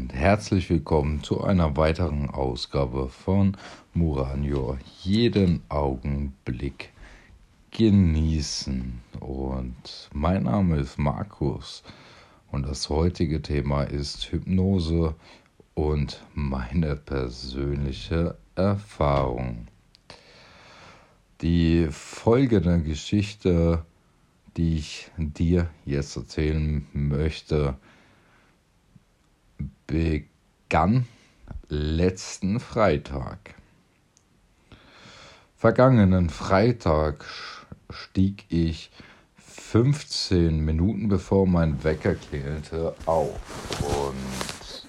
und 0.00 0.14
herzlich 0.14 0.70
willkommen 0.70 1.22
zu 1.22 1.44
einer 1.44 1.76
weiteren 1.76 2.30
Ausgabe 2.30 3.10
von 3.10 3.54
Muranjor. 3.92 4.78
Jeden 5.02 5.62
Augenblick 5.68 6.88
genießen. 7.70 8.98
Und 9.20 10.08
mein 10.14 10.44
Name 10.44 10.78
ist 10.78 10.98
Markus 10.98 11.82
und 12.50 12.66
das 12.66 12.88
heutige 12.88 13.42
Thema 13.42 13.82
ist 13.82 14.32
Hypnose 14.32 15.14
und 15.74 16.24
meine 16.32 16.96
persönliche 16.96 18.38
Erfahrung. 18.54 19.66
Die 21.42 21.88
folgende 21.90 22.80
Geschichte, 22.80 23.84
die 24.56 24.76
ich 24.76 25.10
dir 25.18 25.68
jetzt 25.84 26.16
erzählen 26.16 26.86
möchte, 26.94 27.76
begann 29.90 31.08
letzten 31.68 32.60
Freitag. 32.60 33.56
Vergangenen 35.56 36.30
Freitag 36.30 37.24
stieg 37.90 38.44
ich 38.48 38.92
15 39.36 40.60
Minuten 40.64 41.08
bevor 41.08 41.44
mein 41.46 41.82
Wecker 41.82 42.14
klingelte 42.14 42.94
auf 43.04 43.40
und 44.06 44.86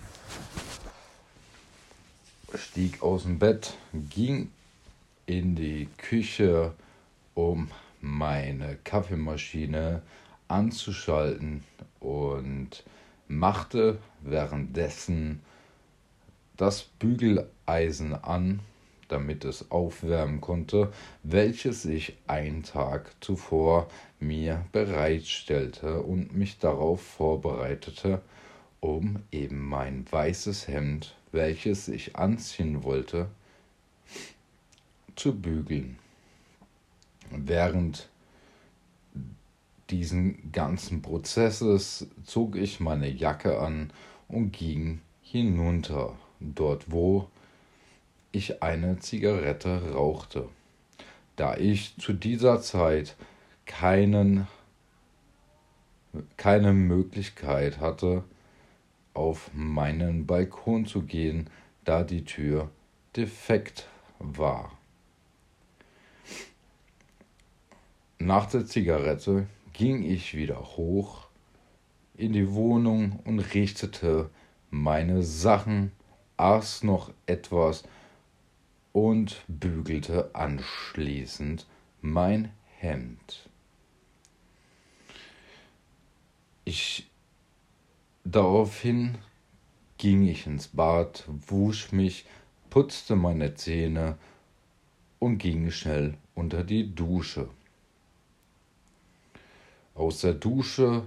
stieg 2.60 3.02
aus 3.02 3.24
dem 3.24 3.40
Bett, 3.40 3.74
ging 4.12 4.52
in 5.26 5.56
die 5.56 5.90
Küche, 5.98 6.76
um 7.34 7.72
meine 8.02 8.78
Kaffeemaschine 8.84 10.04
anzuschalten 10.48 11.64
und 12.00 12.84
machte 13.32 13.98
währenddessen 14.22 15.42
das 16.58 16.84
Bügeleisen 16.84 18.14
an, 18.14 18.60
damit 19.08 19.46
es 19.46 19.72
aufwärmen 19.72 20.42
konnte, 20.42 20.92
welches 21.24 21.86
ich 21.86 22.18
einen 22.28 22.64
Tag 22.64 23.12
zuvor 23.20 23.90
mir 24.20 24.66
bereitstellte 24.72 26.02
und 26.02 26.36
mich 26.36 26.60
darauf 26.60 27.02
vorbereitete, 27.02 28.22
um 28.80 29.24
eben 29.32 29.68
mein 29.68 30.06
weißes 30.10 30.68
Hemd, 30.68 31.16
welches 31.32 31.88
ich 31.88 32.16
anziehen 32.16 32.84
wollte, 32.84 33.28
zu 35.16 35.36
bügeln. 35.40 36.00
Während 37.32 38.10
diesen 39.92 40.52
ganzen 40.52 41.02
Prozesses 41.02 42.08
zog 42.24 42.56
ich 42.56 42.80
meine 42.80 43.10
Jacke 43.10 43.60
an 43.60 43.92
und 44.28 44.52
ging 44.52 45.02
hinunter, 45.22 46.18
dort 46.40 46.92
wo 46.92 47.28
ich 48.32 48.64
eine 48.64 49.00
Zigarette 49.00 49.94
rauchte. 49.94 50.48
Da 51.36 51.58
ich 51.58 51.96
zu 51.98 52.14
dieser 52.14 52.62
Zeit 52.62 53.16
keinen, 53.66 54.48
keine 56.38 56.74
Möglichkeit 56.74 57.80
hatte, 57.80 58.24
auf 59.14 59.52
meinen 59.54 60.26
Balkon 60.26 60.86
zu 60.86 61.02
gehen, 61.02 61.50
da 61.84 62.04
die 62.04 62.24
Tür 62.24 62.70
defekt 63.16 63.88
war. 64.20 64.72
Nach 68.20 68.46
der 68.46 68.66
Zigarette 68.66 69.48
ging 69.82 70.04
ich 70.04 70.36
wieder 70.36 70.60
hoch 70.78 71.26
in 72.14 72.34
die 72.34 72.54
Wohnung 72.54 73.20
und 73.26 73.40
richtete 73.40 74.30
meine 74.70 75.24
Sachen, 75.24 75.92
aß 76.38 76.84
noch 76.84 77.12
etwas 77.26 77.84
und 78.92 79.42
bügelte 79.48 80.36
anschließend 80.36 81.66
mein 82.00 82.52
Hemd. 82.78 83.50
Ich 86.64 87.10
daraufhin 88.24 89.18
ging 89.98 90.28
ich 90.28 90.46
ins 90.46 90.68
Bad, 90.68 91.28
wusch 91.28 91.92
mich, 91.92 92.28
putzte 92.70 93.16
meine 93.16 93.56
Zähne 93.56 94.20
und 95.18 95.40
ging 95.40 95.72
schnell 95.72 96.20
unter 96.36 96.64
die 96.64 96.94
Dusche 96.94 97.50
aus 100.02 100.22
der 100.22 100.34
Dusche 100.34 101.04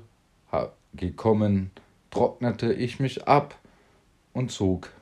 gekommen, 0.95 1.73
trocknete 2.11 2.73
ich 2.73 3.01
mich 3.01 3.27
ab 3.27 3.59
und 4.33 4.53
zog 4.53 4.93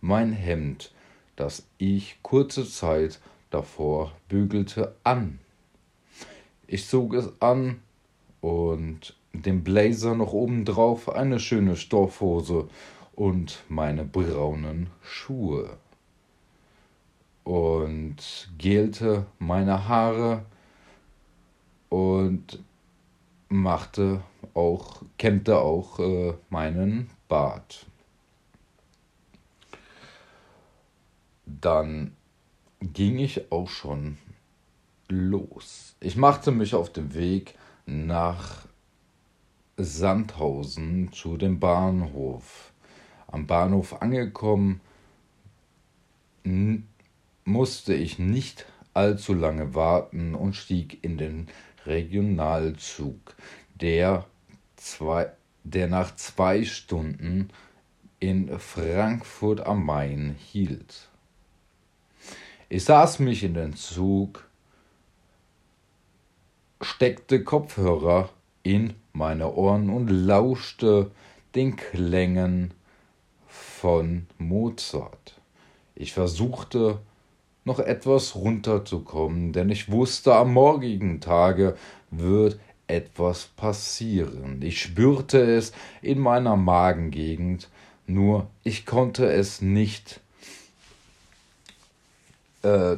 mein 0.00 0.32
Hemd, 0.32 0.92
das 1.36 1.64
ich 1.78 2.18
kurze 2.22 2.68
Zeit 2.68 3.20
davor 3.50 4.12
bügelte, 4.28 4.96
an. 5.04 5.38
Ich 6.66 6.88
zog 6.88 7.14
es 7.14 7.30
an 7.40 7.80
und 8.40 9.14
den 9.32 9.62
Blazer 9.62 10.16
noch 10.16 10.32
obendrauf, 10.32 11.08
eine 11.08 11.38
schöne 11.38 11.76
Stoffhose 11.76 12.68
und 13.14 13.62
meine 13.68 14.04
braunen 14.04 14.88
Schuhe. 15.00 15.76
Und 17.44 18.50
gelte 18.58 19.26
meine 19.38 19.86
Haare 19.86 20.44
und 21.88 22.58
machte 23.48 24.22
auch, 24.54 25.02
kämmte 25.16 25.58
auch 25.58 25.98
äh, 25.98 26.34
meinen 26.50 27.10
Bart. 27.28 27.86
Dann 31.46 32.16
ging 32.80 33.18
ich 33.18 33.50
auch 33.50 33.68
schon 33.68 34.18
los. 35.08 35.96
Ich 36.00 36.16
machte 36.16 36.50
mich 36.50 36.74
auf 36.74 36.92
den 36.92 37.14
Weg 37.14 37.54
nach 37.86 38.66
Sandhausen 39.76 41.12
zu 41.12 41.36
dem 41.36 41.58
Bahnhof. 41.58 42.72
Am 43.26 43.46
Bahnhof 43.46 44.00
angekommen, 44.00 44.80
musste 47.44 47.94
ich 47.94 48.18
nicht 48.18 48.66
allzu 48.94 49.34
lange 49.34 49.74
warten 49.74 50.34
und 50.34 50.56
stieg 50.56 51.02
in 51.02 51.18
den 51.18 51.48
Regionalzug, 51.88 53.34
der, 53.74 54.26
zwei, 54.76 55.30
der 55.64 55.88
nach 55.88 56.14
zwei 56.14 56.64
Stunden 56.64 57.50
in 58.20 58.58
Frankfurt 58.58 59.60
am 59.60 59.84
Main 59.84 60.36
hielt. 60.38 61.08
Ich 62.68 62.84
saß 62.84 63.20
mich 63.20 63.44
in 63.44 63.54
den 63.54 63.74
Zug, 63.74 64.46
steckte 66.80 67.42
Kopfhörer 67.42 68.30
in 68.62 68.94
meine 69.12 69.52
Ohren 69.54 69.88
und 69.90 70.08
lauschte 70.08 71.10
den 71.54 71.76
Klängen 71.76 72.74
von 73.46 74.26
Mozart. 74.36 75.40
Ich 75.94 76.12
versuchte 76.12 77.00
noch 77.68 77.78
etwas 77.78 78.34
runterzukommen, 78.34 79.52
denn 79.52 79.70
ich 79.70 79.92
wusste, 79.92 80.34
am 80.34 80.52
morgigen 80.52 81.20
Tage 81.20 81.76
wird 82.10 82.58
etwas 82.88 83.50
passieren. 83.56 84.60
Ich 84.62 84.82
spürte 84.82 85.38
es 85.38 85.72
in 86.02 86.18
meiner 86.18 86.56
Magengegend, 86.56 87.68
nur 88.06 88.48
ich 88.64 88.86
konnte 88.86 89.30
es 89.30 89.60
nicht, 89.60 90.20
äh, 92.62 92.96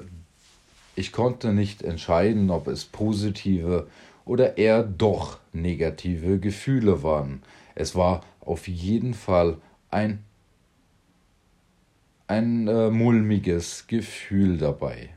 ich 0.94 1.12
konnte 1.12 1.52
nicht 1.52 1.82
entscheiden, 1.82 2.50
ob 2.50 2.68
es 2.68 2.84
positive 2.84 3.88
oder 4.24 4.56
eher 4.56 4.84
doch 4.84 5.38
negative 5.52 6.38
Gefühle 6.38 7.02
waren. 7.02 7.42
Es 7.74 7.96
war 7.96 8.22
auf 8.40 8.68
jeden 8.68 9.14
Fall 9.14 9.58
ein 9.90 10.24
ein 12.30 12.68
äh, 12.68 12.90
mulmiges 12.90 13.88
Gefühl 13.88 14.56
dabei. 14.56 15.10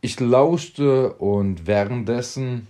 Ich 0.00 0.20
lauschte 0.20 1.14
und 1.14 1.66
währenddessen 1.66 2.68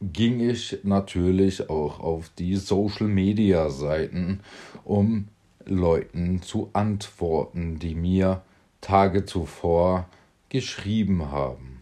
ging 0.00 0.40
ich 0.40 0.80
natürlich 0.82 1.70
auch 1.70 2.00
auf 2.00 2.28
die 2.30 2.56
Social-Media-Seiten, 2.56 4.40
um 4.82 5.28
Leuten 5.64 6.42
zu 6.42 6.70
antworten, 6.72 7.78
die 7.78 7.94
mir 7.94 8.42
Tage 8.80 9.24
zuvor 9.24 10.08
geschrieben 10.48 11.30
haben. 11.30 11.73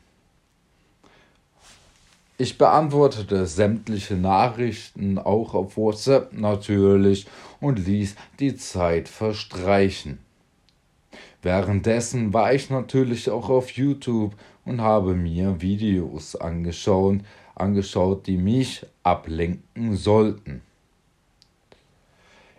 Ich 2.42 2.58
beantwortete 2.58 3.46
sämtliche 3.46 4.16
Nachrichten, 4.16 5.16
auch 5.16 5.54
auf 5.54 5.76
WhatsApp 5.76 6.32
natürlich, 6.32 7.28
und 7.60 7.86
ließ 7.86 8.16
die 8.40 8.56
Zeit 8.56 9.08
verstreichen. 9.08 10.18
Währenddessen 11.40 12.32
war 12.32 12.52
ich 12.52 12.68
natürlich 12.68 13.30
auch 13.30 13.48
auf 13.48 13.70
YouTube 13.70 14.34
und 14.64 14.80
habe 14.80 15.14
mir 15.14 15.60
Videos 15.60 16.34
angeschaut, 16.34 17.20
angeschaut, 17.54 18.26
die 18.26 18.38
mich 18.38 18.84
ablenken 19.04 19.94
sollten. 19.94 20.62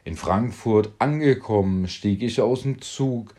In 0.06 0.15
Frankfurt 0.15 0.94
angekommen, 0.97 1.89
stieg 1.89 2.24
ich 2.24 2.39
aus 2.39 2.62
dem 2.62 2.81
Zug 2.81 3.35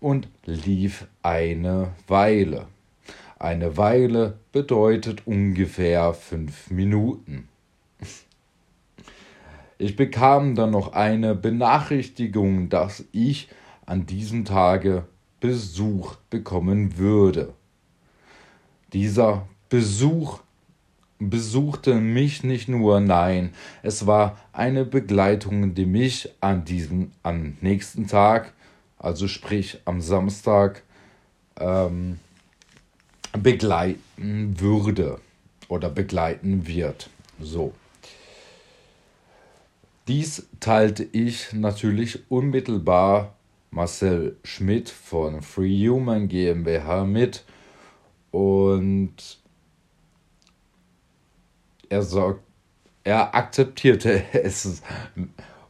und 0.00 0.26
lief 0.46 1.06
eine 1.22 1.92
Weile. 2.08 2.66
Eine 3.42 3.76
Weile 3.76 4.38
bedeutet 4.52 5.26
ungefähr 5.26 6.14
fünf 6.14 6.70
Minuten. 6.70 7.48
Ich 9.78 9.96
bekam 9.96 10.54
dann 10.54 10.70
noch 10.70 10.92
eine 10.92 11.34
Benachrichtigung, 11.34 12.68
dass 12.68 13.04
ich 13.10 13.48
an 13.84 14.06
diesem 14.06 14.44
Tage 14.44 15.06
Besuch 15.40 16.14
bekommen 16.30 16.98
würde. 16.98 17.52
Dieser 18.92 19.48
Besuch 19.68 20.38
besuchte 21.18 21.96
mich 21.96 22.44
nicht 22.44 22.68
nur, 22.68 23.00
nein, 23.00 23.54
es 23.82 24.06
war 24.06 24.38
eine 24.52 24.84
Begleitung, 24.84 25.74
die 25.74 25.86
mich 25.86 26.30
an 26.40 26.64
diesem, 26.64 27.10
am 27.24 27.56
nächsten 27.60 28.06
Tag, 28.06 28.52
also 29.00 29.26
sprich 29.26 29.80
am 29.84 30.00
Samstag, 30.00 30.84
ähm, 31.58 32.20
begleiten 33.32 34.60
würde 34.60 35.20
oder 35.68 35.88
begleiten 35.88 36.66
wird. 36.66 37.10
So. 37.40 37.72
Dies 40.08 40.48
teilte 40.60 41.04
ich 41.04 41.52
natürlich 41.52 42.30
unmittelbar 42.30 43.34
Marcel 43.70 44.36
Schmidt 44.44 44.90
von 44.90 45.42
Free 45.42 45.88
Human 45.88 46.28
GmbH 46.28 47.04
mit 47.04 47.44
und 48.30 49.38
er 51.88 52.02
sagt, 52.02 52.40
er 53.04 53.34
akzeptierte 53.34 54.22
es. 54.32 54.82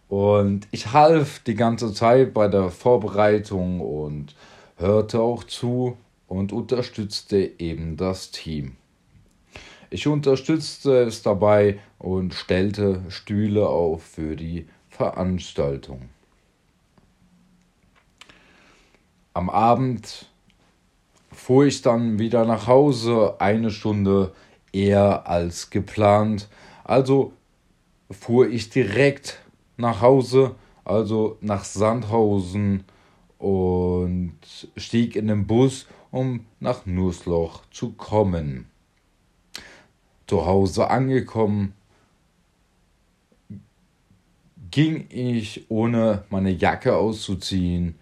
Und 0.08 0.68
ich 0.70 0.92
half 0.92 1.38
die 1.40 1.54
ganze 1.54 1.92
Zeit 1.92 2.34
bei 2.34 2.48
der 2.48 2.70
Vorbereitung 2.70 3.80
und 3.80 4.34
hörte 4.76 5.20
auch 5.20 5.44
zu 5.44 5.96
und 6.32 6.50
unterstützte 6.50 7.36
eben 7.58 7.98
das 7.98 8.30
Team. 8.30 8.76
Ich 9.90 10.06
unterstützte 10.06 11.02
es 11.02 11.20
dabei 11.20 11.78
und 11.98 12.32
stellte 12.32 13.02
Stühle 13.10 13.68
auf 13.68 14.02
für 14.02 14.34
die 14.34 14.66
Veranstaltung. 14.88 16.08
Am 19.34 19.50
Abend 19.50 20.30
fuhr 21.30 21.66
ich 21.66 21.82
dann 21.82 22.18
wieder 22.18 22.46
nach 22.46 22.66
Hause, 22.66 23.34
eine 23.38 23.70
Stunde 23.70 24.32
eher 24.72 25.28
als 25.28 25.68
geplant. 25.68 26.48
Also 26.82 27.34
fuhr 28.10 28.48
ich 28.48 28.70
direkt 28.70 29.38
nach 29.76 30.00
Hause, 30.00 30.54
also 30.82 31.36
nach 31.42 31.64
Sandhausen 31.64 32.84
und 33.36 34.38
stieg 34.78 35.14
in 35.14 35.26
den 35.26 35.46
Bus, 35.46 35.86
um 36.12 36.46
nach 36.60 36.86
Nussloch 36.86 37.62
zu 37.72 37.94
kommen. 37.94 38.66
Zu 40.28 40.46
Hause 40.46 40.88
angekommen, 40.88 41.74
ging 44.70 45.06
ich, 45.08 45.68
ohne 45.68 46.24
meine 46.30 46.50
Jacke 46.50 46.96
auszuziehen, 46.96 47.96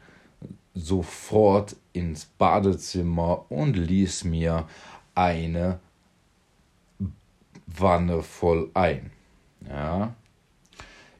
sofort 0.74 1.76
ins 1.92 2.26
Badezimmer 2.26 3.46
und 3.48 3.76
ließ 3.76 4.24
mir 4.24 4.68
eine 5.14 5.80
Wanne 7.66 8.22
voll 8.22 8.70
ein. 8.74 9.10
Ja. 9.68 10.14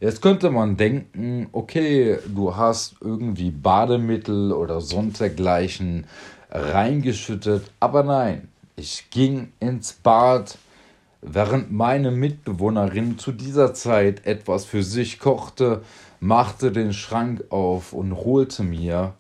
Jetzt 0.01 0.23
könnte 0.23 0.51
man 0.51 0.77
denken, 0.77 1.49
okay, 1.53 2.19
du 2.27 2.57
hast 2.57 2.97
irgendwie 3.01 3.51
Bademittel 3.51 4.53
oder 4.53 4.81
sonst 4.81 5.21
dergleichen 5.21 6.07
reingeschüttet, 6.51 7.71
aber 7.81 8.03
nein, 8.03 8.49
ich 8.77 9.11
ging 9.11 9.53
ins 9.61 9.93
Bad, 9.93 10.59
während 11.23 11.71
meine 11.71 12.11
Mitbewohnerin 12.11 13.19
zu 13.19 13.33
dieser 13.33 13.75
Zeit 13.75 14.27
etwas 14.27 14.65
für 14.65 14.83
sich 14.83 15.19
kochte, 15.19 15.83
machte 16.19 16.73
den 16.73 16.93
Schrank 16.93 17.45
auf 17.51 17.93
und 17.93 18.17
holte 18.17 18.63
mir 18.63 19.15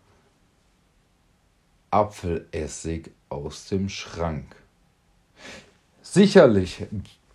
Apfelessig 1.91 3.11
aus 3.29 3.67
dem 3.67 3.89
Schrank. 3.89 4.55
Sicherlich 6.03 6.87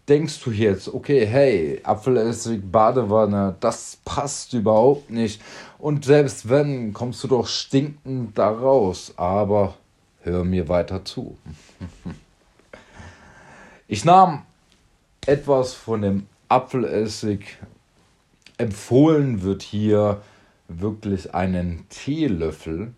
denkst 0.08 0.42
du 0.44 0.52
jetzt, 0.52 0.94
okay, 0.94 1.26
hey, 1.26 1.82
Apfelessig, 1.84 2.62
Badewanne, 2.72 3.56
das 3.60 3.98
passt 4.06 4.54
überhaupt 4.54 5.10
nicht. 5.10 5.42
Und 5.78 6.06
selbst 6.06 6.48
wenn, 6.48 6.94
kommst 6.94 7.24
du 7.24 7.28
doch 7.28 7.48
stinkend 7.48 8.38
da 8.38 8.50
raus. 8.50 9.14
Aber 9.18 9.76
hör 10.26 10.44
mir 10.44 10.68
weiter 10.68 11.06
zu. 11.06 11.38
Ich 13.88 14.04
nahm 14.04 14.42
etwas 15.26 15.74
von 15.74 16.02
dem 16.02 16.28
Apfelessig. 16.50 17.58
Empfohlen 18.58 19.44
wird 19.44 19.62
hier 19.62 20.22
wirklich 20.68 21.34
einen 21.36 21.88
Teelöffel. 21.90 22.94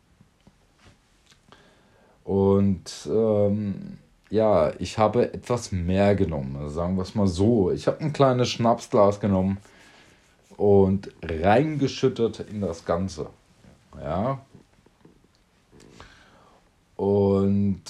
Und 2.23 3.07
ähm, 3.09 3.97
ja, 4.29 4.73
ich 4.79 4.97
habe 4.97 5.33
etwas 5.33 5.71
mehr 5.71 6.15
genommen, 6.15 6.69
sagen 6.69 6.95
wir 6.95 7.03
es 7.03 7.15
mal 7.15 7.27
so. 7.27 7.71
Ich 7.71 7.87
habe 7.87 8.01
ein 8.01 8.13
kleines 8.13 8.49
Schnapsglas 8.49 9.19
genommen 9.19 9.57
und 10.57 11.11
reingeschüttet 11.23 12.41
in 12.49 12.61
das 12.61 12.85
Ganze. 12.85 13.27
Ja. 14.01 14.39
Und 17.47 17.81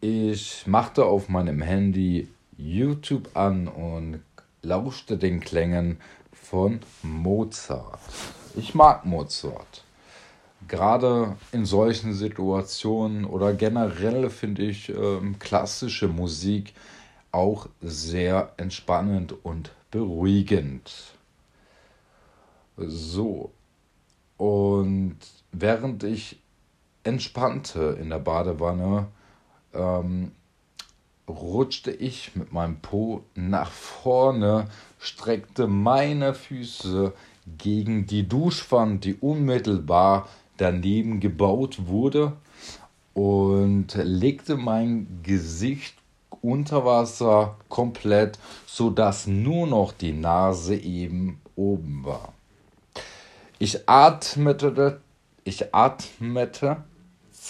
ich 0.00 0.66
machte 0.66 1.04
auf 1.04 1.28
meinem 1.28 1.60
Handy 1.60 2.26
YouTube 2.56 3.36
an 3.36 3.68
und 3.68 4.22
lauschte 4.62 5.18
den 5.18 5.40
Klängen 5.40 5.98
von 6.32 6.80
Mozart. 7.02 8.00
Ich 8.56 8.74
mag 8.74 9.04
Mozart 9.04 9.84
gerade 10.68 11.36
in 11.52 11.66
solchen 11.66 12.14
Situationen 12.14 13.24
oder 13.24 13.52
generell 13.52 14.30
finde 14.30 14.62
ich 14.62 14.88
ähm, 14.88 15.38
klassische 15.38 16.08
Musik 16.08 16.72
auch 17.30 17.68
sehr 17.80 18.52
entspannend 18.56 19.34
und 19.44 19.72
beruhigend. 19.90 21.14
So. 22.76 23.52
Und 24.36 25.16
während 25.52 26.04
ich 26.04 26.41
entspannte 27.04 27.96
in 28.00 28.10
der 28.10 28.18
Badewanne, 28.18 29.08
ähm, 29.74 30.32
rutschte 31.28 31.90
ich 31.90 32.34
mit 32.36 32.52
meinem 32.52 32.80
Po 32.80 33.24
nach 33.34 33.70
vorne, 33.70 34.68
streckte 34.98 35.66
meine 35.66 36.34
Füße 36.34 37.12
gegen 37.58 38.06
die 38.06 38.28
Duschwand, 38.28 39.04
die 39.04 39.14
unmittelbar 39.14 40.28
daneben 40.56 41.20
gebaut 41.20 41.86
wurde 41.86 42.34
und 43.14 43.94
legte 43.94 44.56
mein 44.56 45.20
Gesicht 45.22 45.94
unter 46.40 46.84
Wasser 46.84 47.56
komplett, 47.68 48.38
sodass 48.66 49.26
nur 49.26 49.66
noch 49.66 49.92
die 49.92 50.12
Nase 50.12 50.76
eben 50.76 51.40
oben 51.56 52.04
war. 52.04 52.32
Ich 53.58 53.88
atmete, 53.88 55.00
ich 55.44 55.74
atmete 55.74 56.84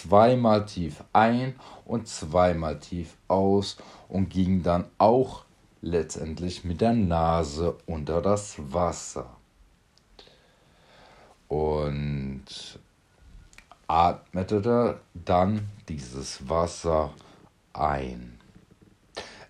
zweimal 0.03 0.67
tief 0.67 1.05
ein 1.13 1.55
und 1.85 2.09
zweimal 2.09 2.79
tief 2.79 3.17
aus 3.29 3.77
und 4.09 4.31
ging 4.31 4.63
dann 4.63 4.87
auch 4.99 5.45
letztendlich 5.81 6.65
mit 6.65 6.81
der 6.81 6.93
Nase 6.93 7.77
unter 7.87 8.23
das 8.23 8.57
Wasser. 8.73 9.27
Und 11.49 12.45
atmete 13.87 15.01
dann 15.13 15.69
dieses 15.89 16.49
Wasser 16.49 17.11
ein. 17.75 18.39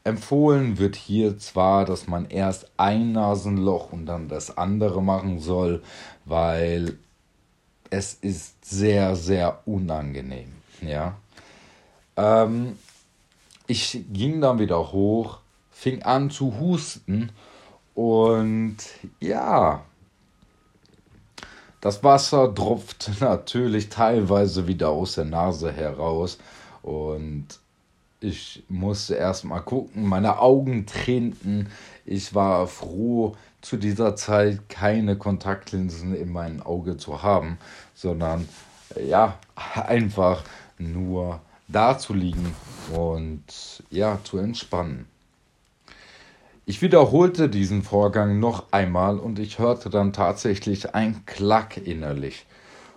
Empfohlen 0.05 0.79
wird 0.79 0.97
hier 0.97 1.39
zwar, 1.39 1.85
dass 1.85 2.09
man 2.09 2.27
erst 2.29 2.73
ein 2.77 3.13
Nasenloch 3.13 3.93
und 3.93 4.07
dann 4.07 4.27
das 4.27 4.59
andere 4.59 5.01
machen 5.01 5.39
soll, 5.39 5.81
weil 6.25 6.99
es 7.93 8.15
ist 8.15 8.65
sehr, 8.65 9.15
sehr 9.17 9.61
unangenehm. 9.67 10.51
Ja. 10.81 11.15
Ähm, 12.17 12.79
ich 13.67 14.05
ging 14.11 14.41
dann 14.41 14.59
wieder 14.59 14.93
hoch, 14.93 15.41
fing 15.71 16.03
an 16.03 16.31
zu 16.31 16.59
husten 16.59 17.31
und 17.95 18.79
ja, 19.21 19.83
das 21.83 22.03
Wasser 22.03 22.55
tropft 22.55 23.11
natürlich 23.21 23.91
teilweise 23.91 24.67
wieder 24.67 24.89
aus 24.89 25.17
der 25.17 25.27
Nase 25.27 25.71
heraus 25.71 26.39
und 26.81 27.47
ich 28.21 28.63
musste 28.69 29.17
erstmal 29.17 29.63
gucken. 29.63 30.07
Meine 30.07 30.39
Augen 30.39 30.87
tränten. 30.87 31.69
Ich 32.07 32.35
war 32.35 32.69
froh, 32.69 33.37
zu 33.63 33.77
dieser 33.77 34.17
Zeit 34.17 34.69
keine 34.69 35.17
Kontaktlinsen 35.17 36.15
in 36.15 36.31
meinem 36.31 36.63
Auge 36.63 36.97
zu 36.99 37.23
haben, 37.23 37.59
sondern 37.95 38.47
ja, 39.07 39.39
einfach 39.75 40.45
nur 40.79 41.41
da 41.69 41.97
zu 41.97 42.13
liegen 42.13 42.55
und 42.93 43.43
ja, 43.91 44.19
zu 44.25 44.39
entspannen. 44.39 45.07
Ich 46.65 46.83
wiederholte 46.83 47.49
diesen 47.49 47.83
Vorgang 47.83 48.39
noch 48.39 48.67
einmal 48.71 49.19
und 49.19 49.39
ich 49.39 49.59
hörte 49.59 49.91
dann 49.91 50.13
tatsächlich 50.13 50.95
ein 50.95 51.27
Klack 51.27 51.77
innerlich. 51.77 52.47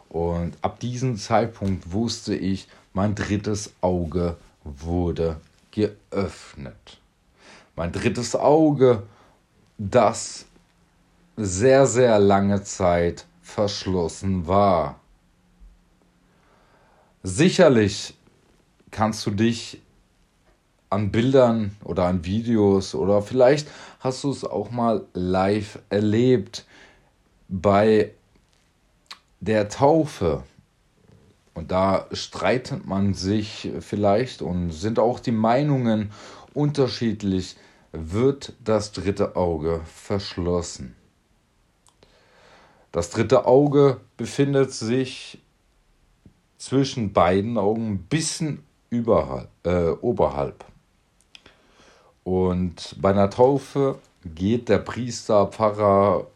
Und 0.09 0.55
ab 0.61 0.79
diesem 0.79 1.17
Zeitpunkt 1.17 1.91
wusste 1.91 2.35
ich, 2.35 2.67
mein 2.93 3.15
drittes 3.15 3.73
Auge 3.81 4.37
wurde 4.63 5.37
geöffnet. 5.71 6.99
Mein 7.75 7.91
drittes 7.91 8.35
Auge, 8.35 9.03
das 9.77 10.45
sehr, 11.37 11.85
sehr 11.85 12.19
lange 12.19 12.63
Zeit 12.63 13.25
verschlossen 13.41 14.47
war. 14.47 14.99
Sicherlich 17.23 18.15
kannst 18.91 19.25
du 19.25 19.31
dich 19.31 19.81
an 20.89 21.11
Bildern 21.11 21.75
oder 21.83 22.05
an 22.05 22.23
Videos 22.23 22.95
oder 22.95 23.21
vielleicht 23.21 23.67
hast 23.99 24.23
du 24.23 24.31
es 24.31 24.45
auch 24.45 24.71
mal 24.71 25.05
live 25.13 25.79
erlebt 25.89 26.65
bei 27.49 28.11
der 29.41 29.67
Taufe. 29.69 30.43
Und 31.53 31.71
da 31.71 32.07
streitet 32.11 32.85
man 32.85 33.13
sich 33.13 33.71
vielleicht 33.79 34.41
und 34.41 34.71
sind 34.71 34.99
auch 34.99 35.19
die 35.19 35.31
Meinungen 35.31 36.11
unterschiedlich, 36.53 37.55
wird 37.91 38.53
das 38.63 38.91
dritte 38.91 39.35
Auge 39.35 39.81
verschlossen. 39.85 40.95
Das 42.95 43.09
dritte 43.09 43.45
Auge 43.45 43.99
befindet 44.15 44.71
sich 44.71 45.39
zwischen 46.57 47.11
beiden 47.11 47.57
Augen 47.57 47.89
ein 47.89 47.97
bisschen 47.97 48.63
überhalb, 48.89 49.49
äh, 49.63 49.89
oberhalb. 49.99 50.63
Und 52.23 52.95
bei 53.01 53.09
einer 53.09 53.29
Taufe 53.29 53.99
geht 54.23 54.69
der 54.69 54.77
Priester, 54.77 55.47
Pfarrer, 55.47 56.27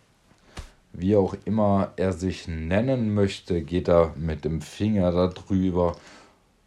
wie 0.91 1.15
auch 1.15 1.33
immer 1.45 1.93
er 1.95 2.11
sich 2.11 2.49
nennen 2.49 3.13
möchte, 3.13 3.61
geht 3.61 3.87
er 3.87 4.13
mit 4.17 4.43
dem 4.43 4.61
Finger 4.61 5.13
darüber 5.13 5.95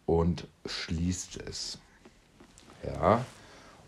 und 0.07 0.47
schließt 0.65 1.39
es. 1.47 1.77
Ja, 2.83 3.27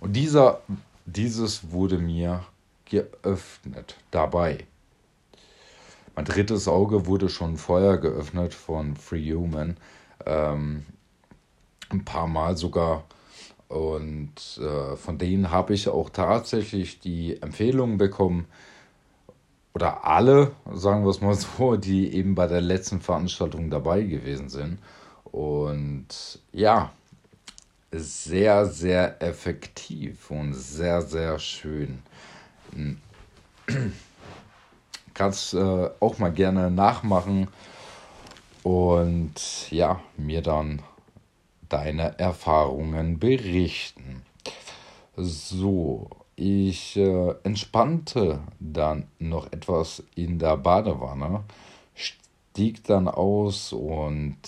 und 0.00 0.12
dieser, 0.12 0.61
dieses 1.06 1.73
wurde 1.73 1.96
mir 1.96 2.44
geöffnet 2.84 3.96
dabei. 4.11 4.66
Mein 6.16 6.25
drittes 6.25 6.68
Auge 6.68 7.06
wurde 7.06 7.28
schon 7.28 7.56
vorher 7.56 7.99
geöffnet 7.99 8.54
von 8.54 8.97
Free 8.97 9.33
Human. 9.33 9.76
Ähm, 10.26 10.85
ein 11.90 12.04
paar 12.04 12.26
Mal 12.26 12.56
sogar 12.56 13.04
und 13.68 14.61
äh, 14.61 14.97
von 14.97 15.18
denen 15.18 15.50
habe 15.50 15.75
ich 15.75 15.88
auch 15.88 16.11
tatsächlich 16.11 17.00
die 17.00 17.40
Empfehlungen 17.42 17.99
bekommen, 17.99 18.47
oder 19.75 20.04
alle, 20.04 20.52
sagen 20.73 21.04
wir 21.04 21.11
es 21.11 21.21
mal 21.21 21.35
so, 21.35 21.76
die 21.76 22.14
eben 22.14 22.37
bei 22.37 22.47
der 22.47 22.61
letzten 22.61 23.00
Veranstaltung 23.00 23.71
dabei 23.71 24.02
gewesen 24.02 24.49
sind. 24.49 24.78
Und 25.25 26.38
ja, 26.52 26.92
sehr, 27.90 28.66
sehr 28.66 29.21
effektiv 29.21 30.30
und 30.30 30.54
sehr, 30.54 31.02
sehr 31.02 31.38
schön. 31.40 32.02
Kannst 35.14 35.54
äh, 35.54 35.90
auch 36.00 36.18
mal 36.18 36.33
gerne 36.33 36.71
nachmachen 36.71 37.49
und 38.62 39.71
ja, 39.71 40.00
mir 40.16 40.42
dann 40.42 40.83
deine 41.68 42.18
Erfahrungen 42.18 43.18
berichten. 43.18 44.23
So, 45.16 46.11
ich 46.37 46.97
äh, 46.97 47.35
entspannte 47.44 48.40
dann 48.59 49.06
noch 49.18 49.52
etwas 49.52 50.02
in 50.16 50.38
der 50.38 50.56
Badewanne, 50.56 51.44
stieg 51.94 52.83
dann 52.85 53.06
aus 53.06 53.73
und 53.73 54.38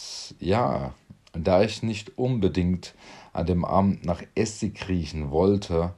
ja, 0.41 0.95
da 1.33 1.63
ich 1.63 1.83
nicht 1.83 2.19
unbedingt 2.19 2.95
an 3.33 3.47
dem 3.47 3.65
Abend 3.65 4.05
nach 4.05 4.23
Essig 4.35 4.89
riechen 4.89 5.31
wollte, 5.31 5.93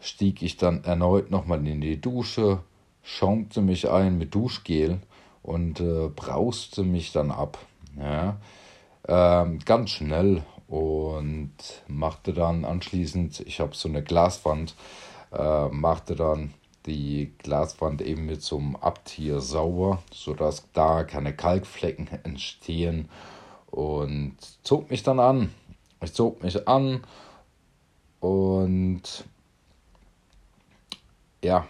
stieg 0.00 0.42
ich 0.42 0.56
dann 0.56 0.84
erneut 0.84 1.30
nochmal 1.30 1.66
in 1.66 1.80
die 1.80 2.00
Dusche, 2.00 2.60
schaumte 3.02 3.60
mich 3.60 3.88
ein 3.88 4.18
mit 4.18 4.34
Duschgel 4.34 5.00
und 5.42 5.80
äh, 5.80 6.08
brauste 6.08 6.84
mich 6.84 7.12
dann 7.12 7.30
ab. 7.30 7.58
Ja. 7.98 8.36
Ähm, 9.08 9.58
ganz 9.64 9.90
schnell 9.90 10.42
und 10.68 11.52
machte 11.88 12.32
dann 12.32 12.64
anschließend, 12.64 13.40
ich 13.40 13.60
habe 13.60 13.74
so 13.74 13.88
eine 13.88 14.02
Glaswand, 14.02 14.74
äh, 15.32 15.68
machte 15.68 16.14
dann 16.14 16.54
die 16.86 17.32
Glaswand 17.38 18.02
eben 18.02 18.26
mit 18.26 18.42
so 18.42 18.58
einem 18.58 18.76
Abtier 18.76 19.40
sauber, 19.40 20.02
sodass 20.12 20.70
da 20.72 21.04
keine 21.04 21.34
Kalkflecken 21.34 22.08
entstehen 22.24 23.08
und 23.70 24.36
zog 24.62 24.90
mich 24.90 25.02
dann 25.02 25.20
an. 25.20 25.52
Ich 26.00 26.12
zog 26.12 26.42
mich 26.42 26.66
an 26.66 27.02
und 28.20 29.24
ja, 31.44 31.66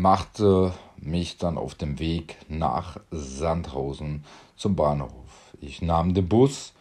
machte 0.00 0.72
mich 0.96 1.38
dann 1.38 1.58
auf 1.58 1.74
dem 1.74 1.98
Weg 1.98 2.36
nach 2.48 2.98
Sandhausen 3.10 4.24
zum 4.56 4.76
Bahnhof. 4.76 5.10
Ich 5.60 5.82
nahm 5.82 6.14
den 6.14 6.28
Bus 6.28 6.72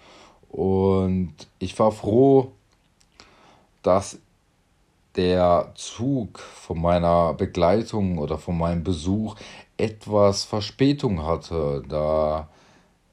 und 0.49 1.33
ich 1.59 1.77
war 1.79 1.91
froh, 1.91 2.51
dass 3.83 4.19
der 5.15 5.71
Zug 5.75 6.39
von 6.39 6.81
meiner 6.81 7.33
Begleitung 7.33 8.17
oder 8.17 8.37
von 8.37 8.57
meinem 8.57 8.83
Besuch 8.83 9.35
etwas 9.77 10.43
Verspätung 10.43 11.25
hatte, 11.25 11.83
da 11.87 12.49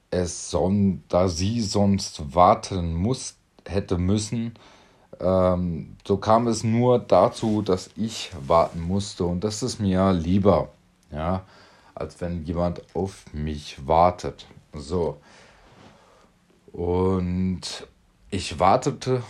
es 0.09 0.51
son 0.51 1.03
da 1.09 1.27
sie 1.27 1.61
sonst 1.61 2.35
warten 2.35 2.93
muss 2.93 3.37
hätte 3.65 3.97
müssen 3.97 4.53
ähm, 5.23 5.95
so 6.05 6.17
kam 6.17 6.47
es 6.47 6.63
nur 6.63 6.99
dazu, 6.99 7.61
dass 7.61 7.89
ich 7.95 8.31
warten 8.45 8.81
musste 8.81 9.25
und 9.25 9.43
das 9.43 9.63
ist 9.63 9.79
mir 9.79 10.11
lieber, 10.11 10.69
ja, 11.11 11.43
als 11.95 12.19
wenn 12.21 12.43
jemand 12.43 12.81
auf 12.95 13.25
mich 13.33 13.87
wartet. 13.87 14.45
So. 14.73 15.17
Und 16.71 17.61
ich 18.29 18.59
wartete 18.59 19.23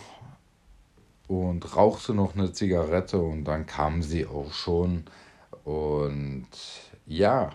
und 1.27 1.75
rauchte 1.75 2.13
noch 2.13 2.35
eine 2.35 2.51
Zigarette 2.53 3.19
und 3.19 3.43
dann 3.43 3.65
kam 3.65 4.01
sie 4.01 4.25
auch 4.25 4.51
schon. 4.53 5.03
Und 5.63 6.47
ja, 7.05 7.51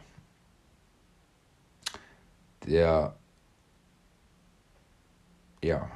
der, 2.66 3.14
ja, 5.62 5.90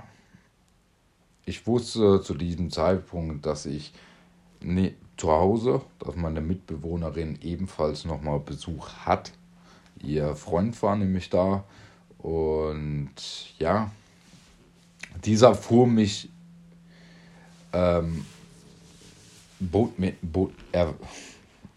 ich 1.45 1.67
wusste 1.67 2.23
zu 2.23 2.35
diesem 2.35 2.71
Zeitpunkt, 2.71 3.47
dass 3.47 3.67
ich 3.67 3.93
ne, 4.61 4.95
zu 5.17 5.31
Hause, 5.31 5.83
dass 5.99 6.17
meine 6.17 6.41
Mitbewohnerin 6.41 7.39
ebenfalls 7.43 8.05
nochmal 8.05 8.41
Besuch 8.41 8.89
hat. 9.05 9.33
Ihr 10.03 10.35
Freund 10.35 10.81
war 10.83 10.97
nämlich 10.97 11.31
da 11.31 11.65
und 12.19 13.15
ja, 13.59 13.91
dieser 15.25 15.55
fuhr 15.55 15.87
mich, 15.87 16.29
ähm, 17.73 18.25
bot 19.61 19.99
mir, 19.99 20.15
bot, 20.23 20.53
er, 20.73 20.95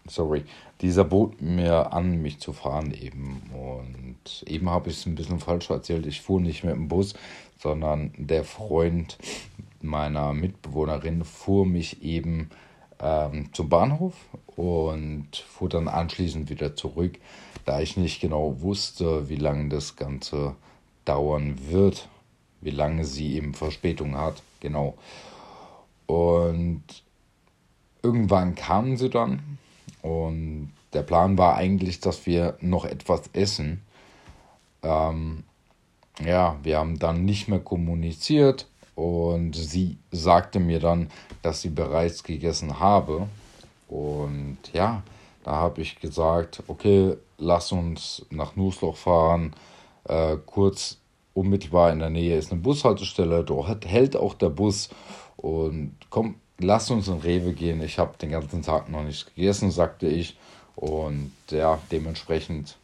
sorry, 0.08 0.44
dieser 0.80 1.04
bot 1.04 1.40
mir 1.40 1.92
an, 1.92 2.22
mich 2.22 2.38
zu 2.38 2.52
fahren 2.52 2.92
eben. 2.92 3.42
Und 3.52 4.44
eben 4.46 4.68
habe 4.70 4.90
ich 4.90 4.98
es 4.98 5.06
ein 5.06 5.14
bisschen 5.14 5.40
falsch 5.40 5.70
erzählt. 5.70 6.06
Ich 6.06 6.20
fuhr 6.20 6.40
nicht 6.40 6.64
mit 6.64 6.74
dem 6.74 6.88
Bus, 6.88 7.14
sondern 7.66 8.12
der 8.16 8.44
Freund 8.44 9.18
meiner 9.82 10.32
Mitbewohnerin 10.32 11.24
fuhr 11.24 11.66
mich 11.66 12.00
eben 12.00 12.50
ähm, 13.00 13.52
zum 13.52 13.68
Bahnhof 13.68 14.14
und 14.54 15.34
fuhr 15.34 15.68
dann 15.68 15.88
anschließend 15.88 16.48
wieder 16.48 16.76
zurück, 16.76 17.18
da 17.64 17.80
ich 17.80 17.96
nicht 17.96 18.20
genau 18.20 18.60
wusste, 18.60 19.28
wie 19.28 19.34
lange 19.34 19.68
das 19.68 19.96
Ganze 19.96 20.54
dauern 21.04 21.58
wird, 21.68 22.08
wie 22.60 22.70
lange 22.70 23.04
sie 23.04 23.34
eben 23.34 23.52
Verspätung 23.52 24.16
hat, 24.16 24.44
genau. 24.60 24.96
Und 26.06 26.84
irgendwann 28.00 28.54
kamen 28.54 28.96
sie 28.96 29.10
dann 29.10 29.58
und 30.02 30.70
der 30.92 31.02
Plan 31.02 31.36
war 31.36 31.56
eigentlich, 31.56 31.98
dass 31.98 32.26
wir 32.26 32.56
noch 32.60 32.84
etwas 32.84 33.22
essen. 33.32 33.82
Ähm, 34.84 35.42
ja, 36.24 36.56
wir 36.62 36.78
haben 36.78 36.98
dann 36.98 37.24
nicht 37.24 37.48
mehr 37.48 37.60
kommuniziert 37.60 38.66
und 38.94 39.54
sie 39.54 39.98
sagte 40.10 40.58
mir 40.58 40.80
dann, 40.80 41.10
dass 41.42 41.60
sie 41.60 41.70
bereits 41.70 42.22
gegessen 42.22 42.80
habe. 42.80 43.28
Und 43.88 44.58
ja, 44.72 45.02
da 45.44 45.52
habe 45.52 45.82
ich 45.82 46.00
gesagt, 46.00 46.62
okay, 46.66 47.16
lass 47.38 47.72
uns 47.72 48.24
nach 48.30 48.56
Nussloch 48.56 48.96
fahren. 48.96 49.54
Äh, 50.04 50.36
kurz 50.46 50.98
unmittelbar 51.34 51.92
in 51.92 51.98
der 51.98 52.10
Nähe 52.10 52.36
ist 52.36 52.50
eine 52.50 52.60
Bushaltestelle. 52.60 53.44
Dort 53.44 53.86
hält 53.86 54.16
auch 54.16 54.34
der 54.34 54.48
Bus. 54.48 54.88
Und 55.36 55.94
komm, 56.08 56.36
lass 56.58 56.90
uns 56.90 57.08
in 57.08 57.18
Rewe 57.18 57.52
gehen. 57.52 57.82
Ich 57.82 57.98
habe 57.98 58.16
den 58.18 58.30
ganzen 58.30 58.62
Tag 58.62 58.88
noch 58.88 59.04
nichts 59.04 59.26
gegessen, 59.26 59.70
sagte 59.70 60.08
ich. 60.08 60.36
Und 60.74 61.32
ja, 61.50 61.78
dementsprechend 61.90 62.76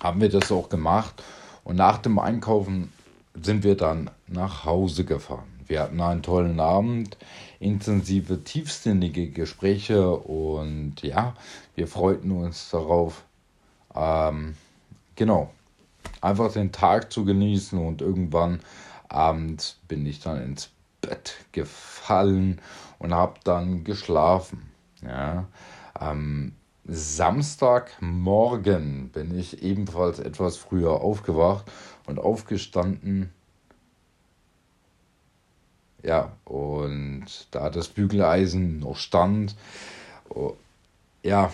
haben 0.00 0.20
wir 0.20 0.28
das 0.28 0.50
auch 0.52 0.68
gemacht. 0.68 1.22
Und 1.64 1.76
nach 1.76 1.98
dem 1.98 2.18
Einkaufen 2.18 2.92
sind 3.34 3.64
wir 3.64 3.76
dann 3.76 4.10
nach 4.26 4.64
Hause 4.64 5.04
gefahren. 5.04 5.48
Wir 5.66 5.80
hatten 5.80 6.00
einen 6.00 6.22
tollen 6.22 6.60
Abend, 6.60 7.16
intensive, 7.60 8.42
tiefsinnige 8.44 9.30
Gespräche 9.30 10.16
und 10.16 11.02
ja, 11.02 11.34
wir 11.74 11.86
freuten 11.86 12.32
uns 12.32 12.70
darauf, 12.70 13.24
ähm, 13.94 14.54
genau, 15.16 15.50
einfach 16.20 16.52
den 16.52 16.72
Tag 16.72 17.12
zu 17.12 17.24
genießen 17.24 17.78
und 17.78 18.02
irgendwann 18.02 18.60
abends 19.08 19.78
bin 19.88 20.04
ich 20.04 20.20
dann 20.20 20.42
ins 20.42 20.70
Bett 21.00 21.36
gefallen 21.52 22.60
und 22.98 23.14
habe 23.14 23.34
dann 23.44 23.84
geschlafen. 23.84 24.70
Ja, 25.02 25.46
am 25.94 26.52
Samstagmorgen 26.84 29.10
bin 29.10 29.38
ich 29.38 29.62
ebenfalls 29.62 30.18
etwas 30.18 30.56
früher 30.56 31.00
aufgewacht 31.00 31.64
und 32.06 32.18
aufgestanden. 32.18 33.30
Ja, 36.02 36.32
und 36.44 37.26
da 37.52 37.70
das 37.70 37.86
Bügeleisen 37.88 38.80
noch 38.80 38.96
stand, 38.96 39.54
oh, 40.30 40.56
ja, 41.22 41.52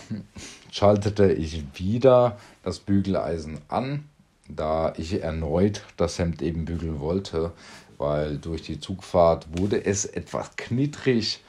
schaltete 0.71 1.31
ich 1.31 1.79
wieder 1.79 2.39
das 2.63 2.79
Bügeleisen 2.79 3.59
an, 3.67 4.09
da 4.47 4.93
ich 4.97 5.21
erneut 5.21 5.85
das 5.97 6.17
Hemd 6.17 6.41
eben 6.41 6.65
bügeln 6.65 6.99
wollte, 6.99 7.51
weil 7.99 8.39
durch 8.39 8.63
die 8.63 8.79
Zugfahrt 8.79 9.59
wurde 9.59 9.85
es 9.85 10.05
etwas 10.05 10.55
knittrig 10.55 11.43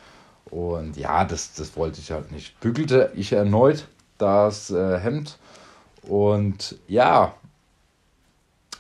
und 0.51 0.97
ja, 0.97 1.25
das, 1.25 1.55
das 1.55 1.77
wollte 1.77 2.01
ich 2.01 2.11
halt 2.11 2.33
nicht. 2.33 2.59
Bügelte 2.61 3.13
ich 3.15 3.33
erneut 3.33 3.87
das 4.19 4.71
äh, 4.71 4.99
Hemd 4.99 5.39
und 6.03 6.77
ja, 6.89 7.35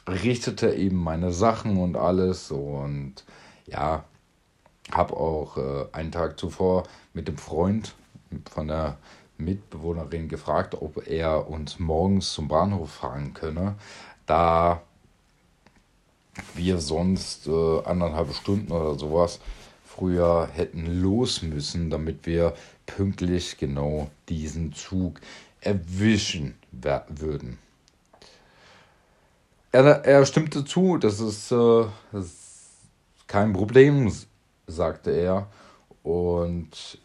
richtete 0.09 0.75
eben 0.75 0.97
meine 0.97 1.33
Sachen 1.33 1.79
und 1.79 1.97
alles 1.97 2.51
und 2.51 3.25
ja, 3.67 4.05
habe 4.93 5.17
auch 5.17 5.57
äh, 5.57 5.87
einen 5.93 6.13
Tag 6.13 6.39
zuvor 6.39 6.85
mit 7.15 7.29
dem 7.29 7.39
Freund 7.39 7.95
von 8.51 8.69
der 8.69 8.99
Mitbewohnerin 9.39 10.29
gefragt, 10.29 10.75
ob 10.81 11.07
er 11.07 11.49
uns 11.49 11.79
morgens 11.79 12.33
zum 12.33 12.49
Bahnhof 12.49 12.91
fahren 12.91 13.33
könne, 13.33 13.77
da 14.27 14.83
wir 16.55 16.79
sonst 16.79 17.47
äh, 17.47 17.83
anderthalb 17.85 18.33
Stunden 18.35 18.73
oder 18.73 18.99
sowas 18.99 19.41
früher 19.97 20.49
hätten 20.53 21.03
los 21.03 21.43
müssen, 21.43 21.91
damit 21.91 22.25
wir 22.25 22.55
pünktlich 22.87 23.59
genau 23.59 24.11
diesen 24.29 24.73
Zug 24.73 25.21
erwischen 25.61 26.55
würden. 27.09 27.59
Er, 29.73 29.85
er 30.05 30.27
stimmte 30.27 30.65
zu, 30.65 30.97
das 30.97 31.21
ist, 31.21 31.53
äh, 31.53 31.85
das 32.13 32.25
ist 32.25 32.69
kein 33.27 33.53
Problem, 33.53 34.13
sagte 34.67 35.11
er. 35.11 35.49
Und 36.03 36.99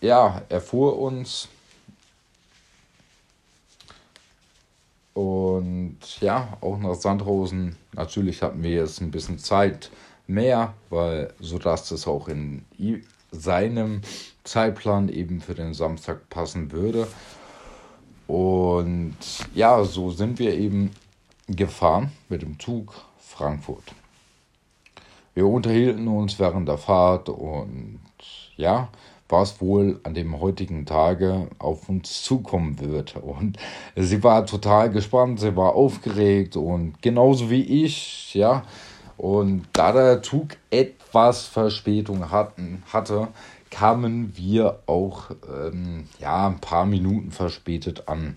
ja, 0.00 0.42
er 0.48 0.60
fuhr 0.60 0.98
uns. 0.98 1.48
Und 5.14 5.98
ja, 6.20 6.58
auch 6.60 6.78
nach 6.78 6.94
Sandrosen. 6.94 7.76
Natürlich 7.92 8.42
hatten 8.42 8.62
wir 8.62 8.70
jetzt 8.70 9.00
ein 9.00 9.10
bisschen 9.10 9.38
Zeit 9.38 9.90
mehr, 10.26 10.74
weil 10.90 11.32
so 11.40 11.58
dass 11.58 11.88
das 11.88 12.06
auch 12.06 12.28
in 12.28 12.64
seinem 13.30 14.02
Zeitplan 14.44 15.08
eben 15.08 15.40
für 15.40 15.54
den 15.54 15.74
Samstag 15.74 16.28
passen 16.28 16.72
würde. 16.72 17.06
Und 18.26 19.16
ja, 19.54 19.84
so 19.84 20.10
sind 20.10 20.38
wir 20.38 20.54
eben 20.54 20.90
gefahren 21.48 22.12
mit 22.28 22.42
dem 22.42 22.58
Zug 22.58 22.94
Frankfurt. 23.18 23.94
Wir 25.34 25.46
unterhielten 25.46 26.06
uns 26.08 26.38
während 26.38 26.68
der 26.68 26.78
Fahrt 26.78 27.28
und 27.28 28.00
ja, 28.56 28.88
was 29.28 29.60
wohl 29.60 30.00
an 30.04 30.14
dem 30.14 30.40
heutigen 30.40 30.86
Tage 30.86 31.48
auf 31.58 31.88
uns 31.88 32.22
zukommen 32.22 32.78
wird. 32.80 33.16
Und 33.16 33.58
sie 33.96 34.22
war 34.22 34.46
total 34.46 34.90
gespannt, 34.90 35.40
sie 35.40 35.56
war 35.56 35.74
aufgeregt 35.74 36.56
und 36.56 37.02
genauso 37.02 37.50
wie 37.50 37.84
ich, 37.84 38.34
ja, 38.34 38.62
und 39.16 39.66
da 39.72 39.92
der 39.92 40.22
Zug 40.22 40.56
etwas 40.70 41.44
Verspätung 41.46 42.30
hatten, 42.30 42.82
hatte, 42.92 43.28
kamen 43.70 44.36
wir 44.36 44.80
auch 44.86 45.30
ähm, 45.52 46.08
ja, 46.20 46.48
ein 46.48 46.60
paar 46.60 46.86
Minuten 46.86 47.30
verspätet 47.30 48.08
an. 48.08 48.36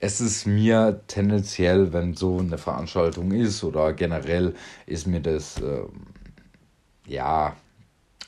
Es 0.00 0.20
ist 0.20 0.46
mir 0.46 1.00
tendenziell, 1.08 1.92
wenn 1.92 2.14
so 2.14 2.38
eine 2.38 2.58
Veranstaltung 2.58 3.32
ist 3.32 3.64
oder 3.64 3.92
generell 3.92 4.54
ist 4.86 5.08
mir 5.08 5.20
das 5.20 5.60
äh, 5.60 5.82
ja 7.06 7.56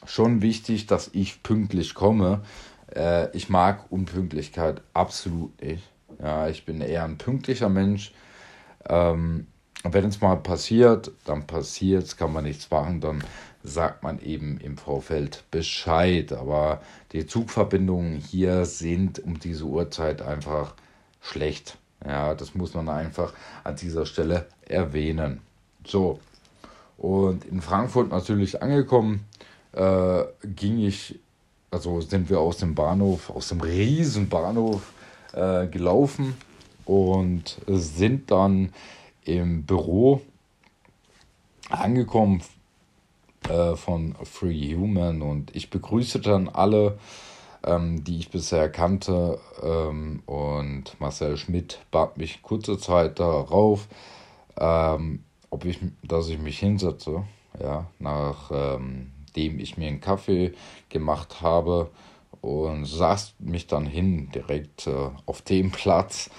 schon 0.04 0.42
wichtig, 0.42 0.86
dass 0.86 1.10
ich 1.12 1.42
pünktlich 1.42 1.94
komme. 1.94 2.42
Äh, 2.94 3.34
ich 3.36 3.48
mag 3.48 3.90
Unpünktlichkeit 3.90 4.82
absolut 4.92 5.60
nicht. 5.62 5.88
Ja, 6.20 6.48
ich 6.48 6.64
bin 6.64 6.80
eher 6.80 7.04
ein 7.04 7.18
pünktlicher 7.18 7.68
Mensch. 7.68 8.12
Ähm, 8.88 9.46
wenn 9.84 10.04
es 10.04 10.20
mal 10.20 10.36
passiert, 10.36 11.10
dann 11.24 11.46
passiert 11.46 12.04
es, 12.04 12.16
kann 12.16 12.32
man 12.32 12.44
nichts 12.44 12.70
machen, 12.70 13.00
dann 13.00 13.24
sagt 13.62 14.02
man 14.02 14.20
eben 14.20 14.58
im 14.58 14.76
Vorfeld 14.76 15.44
Bescheid. 15.50 16.32
Aber 16.32 16.80
die 17.12 17.26
Zugverbindungen 17.26 18.16
hier 18.16 18.64
sind 18.66 19.18
um 19.18 19.38
diese 19.38 19.64
Uhrzeit 19.64 20.22
einfach 20.22 20.74
schlecht. 21.20 21.78
Ja, 22.04 22.34
das 22.34 22.54
muss 22.54 22.74
man 22.74 22.88
einfach 22.88 23.32
an 23.64 23.76
dieser 23.76 24.06
Stelle 24.06 24.46
erwähnen. 24.66 25.40
So, 25.84 26.18
und 26.96 27.44
in 27.46 27.62
Frankfurt 27.62 28.10
natürlich 28.10 28.62
angekommen, 28.62 29.26
äh, 29.72 30.24
ging 30.44 30.78
ich, 30.78 31.18
also 31.70 32.00
sind 32.00 32.28
wir 32.28 32.40
aus 32.40 32.58
dem 32.58 32.74
Bahnhof, 32.74 33.30
aus 33.30 33.48
dem 33.48 33.60
riesen 33.60 34.28
Bahnhof 34.28 34.92
äh, 35.32 35.66
gelaufen 35.66 36.36
und 36.84 37.58
sind 37.66 38.30
dann 38.30 38.72
im 39.36 39.64
Büro 39.64 40.20
angekommen 41.68 42.42
äh, 43.48 43.76
von 43.76 44.14
Free 44.24 44.74
Human. 44.76 45.22
Und 45.22 45.54
ich 45.54 45.70
begrüßte 45.70 46.20
dann 46.20 46.48
alle, 46.48 46.98
ähm, 47.64 48.04
die 48.04 48.18
ich 48.18 48.30
bisher 48.30 48.68
kannte. 48.68 49.38
Ähm, 49.62 50.22
und 50.26 51.00
Marcel 51.00 51.36
Schmidt 51.36 51.80
bat 51.90 52.18
mich 52.18 52.42
kurze 52.42 52.78
Zeit 52.78 53.20
darauf, 53.20 53.88
ähm, 54.58 55.24
ob 55.50 55.64
ich, 55.64 55.78
dass 56.02 56.28
ich 56.28 56.38
mich 56.38 56.58
hinsetze, 56.58 57.24
ja, 57.60 57.86
nachdem 57.98 59.12
ähm, 59.34 59.58
ich 59.58 59.76
mir 59.76 59.88
einen 59.88 60.00
Kaffee 60.00 60.52
gemacht 60.88 61.40
habe. 61.40 61.90
Und 62.42 62.86
saß 62.86 63.34
mich 63.38 63.66
dann 63.66 63.84
hin 63.84 64.30
direkt 64.34 64.86
äh, 64.86 65.10
auf 65.26 65.42
dem 65.42 65.70
Platz, 65.70 66.30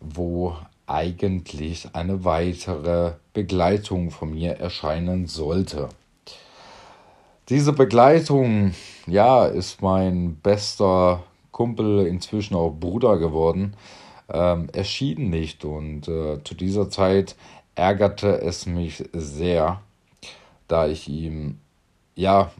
wo 0.00 0.56
eigentlich 0.86 1.88
eine 1.94 2.24
weitere 2.24 3.12
Begleitung 3.32 4.10
von 4.10 4.32
mir 4.32 4.52
erscheinen 4.58 5.26
sollte. 5.26 5.88
Diese 7.48 7.72
Begleitung, 7.72 8.74
ja, 9.06 9.46
ist 9.46 9.82
mein 9.82 10.36
bester 10.36 11.22
Kumpel, 11.52 12.06
inzwischen 12.06 12.54
auch 12.54 12.70
Bruder 12.70 13.18
geworden, 13.18 13.76
ähm, 14.28 14.68
erschienen 14.72 15.30
nicht 15.30 15.64
und 15.64 16.08
äh, 16.08 16.42
zu 16.42 16.54
dieser 16.54 16.88
Zeit 16.88 17.36
ärgerte 17.74 18.40
es 18.40 18.66
mich 18.66 19.04
sehr, 19.12 19.80
da 20.68 20.86
ich 20.86 21.08
ihm, 21.08 21.58
ja, 22.14 22.50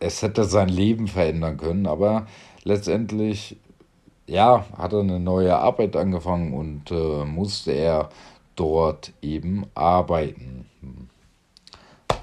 es 0.00 0.22
hätte 0.22 0.44
sein 0.44 0.68
Leben 0.68 1.06
verändern 1.08 1.56
können, 1.56 1.86
aber 1.86 2.26
letztendlich 2.64 3.56
ja, 4.26 4.64
hat 4.76 4.92
er 4.92 5.00
eine 5.00 5.20
neue 5.20 5.56
Arbeit 5.56 5.96
angefangen 5.96 6.54
und 6.54 6.90
äh, 6.90 7.24
musste 7.24 7.72
er 7.72 8.10
dort 8.56 9.12
eben 9.22 9.66
arbeiten. 9.74 10.66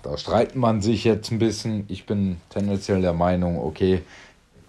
Da 0.03 0.17
streiten 0.17 0.59
man 0.59 0.81
sich 0.81 1.03
jetzt 1.03 1.31
ein 1.31 1.39
bisschen. 1.39 1.85
Ich 1.87 2.05
bin 2.05 2.37
tendenziell 2.49 3.01
der 3.01 3.13
Meinung, 3.13 3.59
okay, 3.59 4.01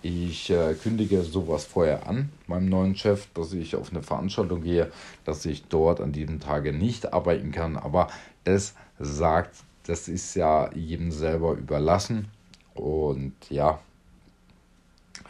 ich 0.02 0.50
äh, 0.50 0.74
kündige 0.74 1.22
sowas 1.22 1.64
vorher 1.64 2.06
an, 2.06 2.30
meinem 2.46 2.68
neuen 2.68 2.96
Chef, 2.96 3.28
dass 3.34 3.52
ich 3.52 3.76
auf 3.76 3.90
eine 3.90 4.02
Veranstaltung 4.02 4.62
gehe, 4.62 4.90
dass 5.24 5.46
ich 5.46 5.64
dort 5.68 6.00
an 6.00 6.12
diesem 6.12 6.40
Tage 6.40 6.72
nicht 6.72 7.12
arbeiten 7.12 7.52
kann. 7.52 7.76
Aber 7.76 8.08
es 8.44 8.74
sagt 8.98 9.54
das 9.86 10.08
ist 10.08 10.34
ja 10.34 10.70
jedem 10.74 11.10
selber 11.10 11.54
überlassen. 11.54 12.28
Und 12.74 13.34
ja, 13.50 13.80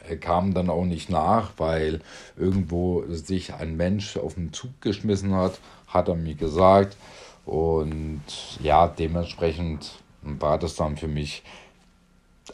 er 0.09 0.17
kam 0.17 0.55
dann 0.55 0.71
auch 0.71 0.85
nicht 0.85 1.11
nach, 1.11 1.53
weil 1.57 2.01
irgendwo 2.37 3.05
sich 3.09 3.55
ein 3.55 3.77
Mensch 3.77 4.17
auf 4.17 4.35
den 4.35 4.53
Zug 4.53 4.81
geschmissen 4.81 5.35
hat, 5.35 5.59
hat 5.87 6.09
er 6.09 6.15
mir 6.15 6.35
gesagt. 6.35 6.97
Und 7.45 8.23
ja, 8.63 8.87
dementsprechend 8.87 10.03
war 10.23 10.59
das 10.59 10.77
dann 10.77 10.97
für 10.97 11.09
mich 11.09 11.43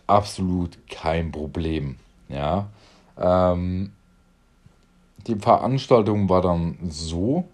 absolut 0.06 0.78
kein 0.88 1.30
Problem. 1.32 1.96
Ja, 2.28 2.68
ähm, 3.18 3.92
die 5.26 5.37
Veranstaltung 5.37 6.28
war 6.28 6.40
dann 6.40 6.78
so, 6.88 7.44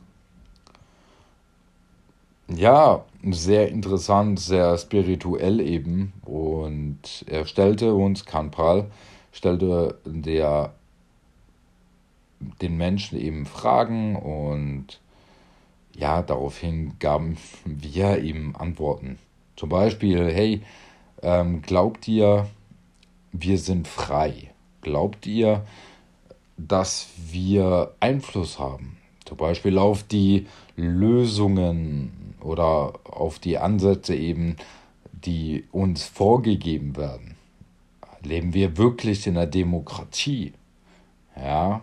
ja, 2.49 3.05
sehr 3.31 3.69
interessant, 3.69 4.39
sehr 4.39 4.77
spirituell 4.79 5.61
eben. 5.61 6.13
Und 6.25 7.25
er 7.27 7.47
stellte 7.47 7.95
uns, 7.95 8.25
Kanpal, 8.25 8.87
stellte 9.35 9.99
der 10.07 10.73
den 12.63 12.77
Menschen 12.77 13.19
eben 13.19 13.47
Fragen 13.47 14.17
und 14.17 15.01
ja, 15.95 16.23
daraufhin 16.23 16.99
gaben 16.99 17.37
wir 17.65 18.23
ihm 18.23 18.55
Antworten. 18.57 19.19
Zum 19.57 19.69
Beispiel, 19.69 20.33
hey, 20.33 20.63
ähm, 21.23 21.63
glaubt 21.63 22.09
ihr, 22.09 22.49
wir 23.33 23.59
sind 23.59 23.89
frei? 23.89 24.51
Glaubt 24.81 25.27
ihr, 25.27 25.65
dass 26.57 27.09
wir 27.31 27.93
Einfluss 28.01 28.59
haben? 28.59 28.99
Zum 29.25 29.37
Beispiel 29.37 29.79
auf 29.79 30.03
die 30.03 30.47
Lösungen 30.77 32.35
oder 32.41 32.93
auf 33.05 33.39
die 33.39 33.59
Ansätze 33.59 34.15
eben, 34.15 34.57
die 35.13 35.65
uns 35.73 36.05
vorgegeben 36.05 36.97
werden. 36.97 37.34
Leben 38.25 38.55
wir 38.55 38.77
wirklich 38.77 39.27
in 39.27 39.37
einer 39.37 39.47
Demokratie? 39.47 40.53
Ja. 41.37 41.83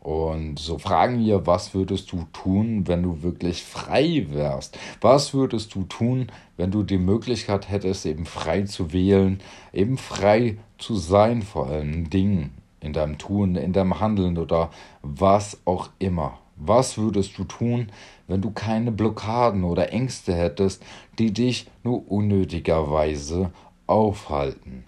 Und 0.00 0.58
so 0.58 0.78
fragen 0.78 1.24
wir, 1.24 1.46
was 1.46 1.74
würdest 1.74 2.10
du 2.10 2.24
tun, 2.32 2.88
wenn 2.88 3.04
du 3.04 3.22
wirklich 3.22 3.62
frei 3.62 4.26
wärst? 4.30 4.76
Was 5.00 5.32
würdest 5.32 5.76
du 5.76 5.84
tun, 5.84 6.26
wenn 6.56 6.72
du 6.72 6.82
die 6.82 6.98
Möglichkeit 6.98 7.70
hättest, 7.70 8.04
eben 8.06 8.26
frei 8.26 8.62
zu 8.62 8.92
wählen, 8.92 9.40
eben 9.72 9.98
frei 9.98 10.58
zu 10.78 10.96
sein 10.96 11.42
vor 11.42 11.68
allen 11.68 12.10
Dingen 12.10 12.50
in 12.80 12.92
deinem 12.92 13.16
Tun, 13.16 13.54
in 13.54 13.72
deinem 13.72 14.00
Handeln 14.00 14.38
oder 14.38 14.70
was 15.02 15.60
auch 15.64 15.88
immer? 16.00 16.38
Was 16.56 16.98
würdest 16.98 17.38
du 17.38 17.44
tun, 17.44 17.92
wenn 18.26 18.40
du 18.40 18.50
keine 18.50 18.90
Blockaden 18.90 19.62
oder 19.62 19.92
Ängste 19.92 20.34
hättest, 20.34 20.82
die 21.20 21.32
dich 21.32 21.68
nur 21.84 22.10
unnötigerweise 22.10 23.52
aufhalten? 23.86 24.84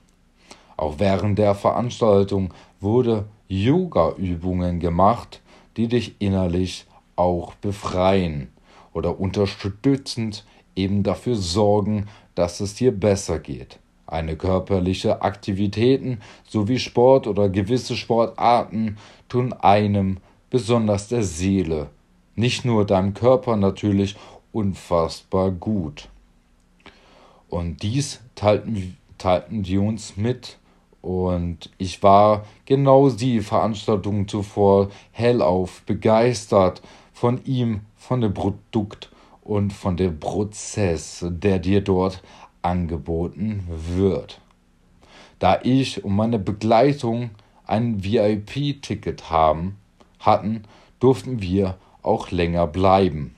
Auch 0.84 0.98
während 0.98 1.38
der 1.38 1.54
Veranstaltung 1.54 2.52
wurde 2.78 3.24
Yoga-Übungen 3.48 4.80
gemacht, 4.80 5.40
die 5.78 5.88
dich 5.88 6.16
innerlich 6.18 6.84
auch 7.16 7.54
befreien 7.54 8.52
oder 8.92 9.18
unterstützend 9.18 10.44
eben 10.76 11.02
dafür 11.02 11.36
sorgen, 11.36 12.08
dass 12.34 12.60
es 12.60 12.74
dir 12.74 12.92
besser 12.92 13.38
geht. 13.38 13.78
Eine 14.06 14.36
körperliche 14.36 15.22
Aktivitäten 15.22 16.20
sowie 16.46 16.78
Sport 16.78 17.28
oder 17.28 17.48
gewisse 17.48 17.96
Sportarten 17.96 18.98
tun 19.30 19.54
einem, 19.54 20.18
besonders 20.50 21.08
der 21.08 21.22
Seele, 21.22 21.88
nicht 22.34 22.66
nur 22.66 22.84
deinem 22.84 23.14
Körper 23.14 23.56
natürlich, 23.56 24.16
unfassbar 24.52 25.50
gut. 25.50 26.10
Und 27.48 27.82
dies 27.82 28.20
teilten, 28.34 28.98
teilten 29.16 29.62
die 29.62 29.78
uns 29.78 30.18
mit 30.18 30.58
und 31.04 31.68
ich 31.76 32.02
war 32.02 32.46
genau 32.64 33.10
die 33.10 33.40
Veranstaltung 33.40 34.26
zuvor 34.26 34.88
hellauf 35.12 35.82
begeistert 35.82 36.80
von 37.12 37.44
ihm, 37.44 37.82
von 37.94 38.22
dem 38.22 38.32
Produkt 38.32 39.10
und 39.42 39.74
von 39.74 39.98
dem 39.98 40.18
Prozess, 40.18 41.22
der 41.28 41.58
dir 41.58 41.82
dort 41.82 42.22
angeboten 42.62 43.68
wird. 43.68 44.40
Da 45.40 45.60
ich 45.62 46.02
und 46.06 46.16
meine 46.16 46.38
Begleitung 46.38 47.32
ein 47.66 48.02
VIP-Ticket 48.02 49.28
haben, 49.28 49.76
hatten, 50.20 50.62
durften 51.00 51.42
wir 51.42 51.76
auch 52.02 52.30
länger 52.30 52.66
bleiben. 52.66 53.34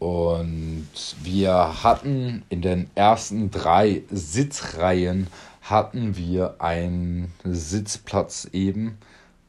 Und 0.00 0.88
wir 1.22 1.84
hatten 1.84 2.42
in 2.48 2.62
den 2.62 2.88
ersten 2.94 3.50
drei 3.50 4.02
Sitzreihen 4.10 5.26
hatten 5.60 6.16
wir 6.16 6.56
einen 6.58 7.34
Sitzplatz 7.44 8.48
eben, 8.50 8.96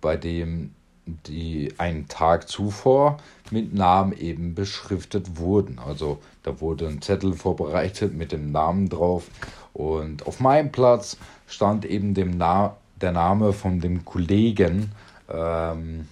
bei 0.01 0.17
dem 0.17 0.71
die 1.05 1.73
einen 1.77 2.09
Tag 2.09 2.49
zuvor 2.49 3.17
mit 3.49 3.73
Namen 3.73 4.11
eben 4.11 4.53
beschriftet 4.53 5.37
wurden. 5.37 5.79
Also 5.79 6.19
da 6.43 6.59
wurde 6.59 6.89
ein 6.89 7.01
Zettel 7.01 7.33
vorbereitet 7.33 8.13
mit 8.13 8.33
dem 8.33 8.51
Namen 8.51 8.89
drauf 8.89 9.27
und 9.71 10.27
auf 10.27 10.41
meinem 10.41 10.71
Platz 10.71 11.15
stand 11.47 11.85
eben 11.85 12.13
dem 12.13 12.37
Na 12.37 12.75
der 12.99 13.13
Name 13.13 13.53
von 13.53 13.79
dem 13.79 14.03
Kollegen 14.03 14.91
ähm, 15.29 16.09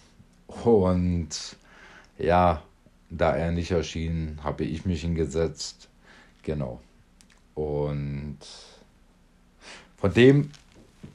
und 0.63 1.29
ja, 2.17 2.61
da 3.09 3.35
er 3.35 3.51
nicht 3.51 3.71
erschien, 3.71 4.39
habe 4.43 4.63
ich 4.63 4.85
mich 4.85 5.01
hingesetzt. 5.01 5.89
Genau. 6.43 6.79
Und 7.55 8.37
von 9.97 10.13
dem 10.13 10.49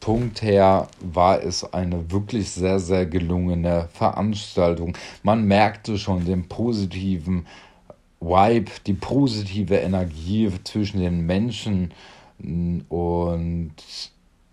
Punkt 0.00 0.42
her 0.42 0.88
war 1.00 1.42
es 1.42 1.72
eine 1.72 2.11
wirklich 2.11 2.50
sehr, 2.50 2.78
sehr 2.78 3.07
gelungene 3.07 3.88
Veranstaltung. 3.92 4.96
Man 5.22 5.46
merkte 5.46 5.98
schon 5.98 6.24
den 6.24 6.48
positiven 6.48 7.46
Vibe, 8.20 8.70
die 8.87 8.94
positive 8.94 9.76
Energie 9.76 10.50
zwischen 10.64 11.00
den 11.00 11.24
Menschen. 11.24 11.92
Und 12.38 13.74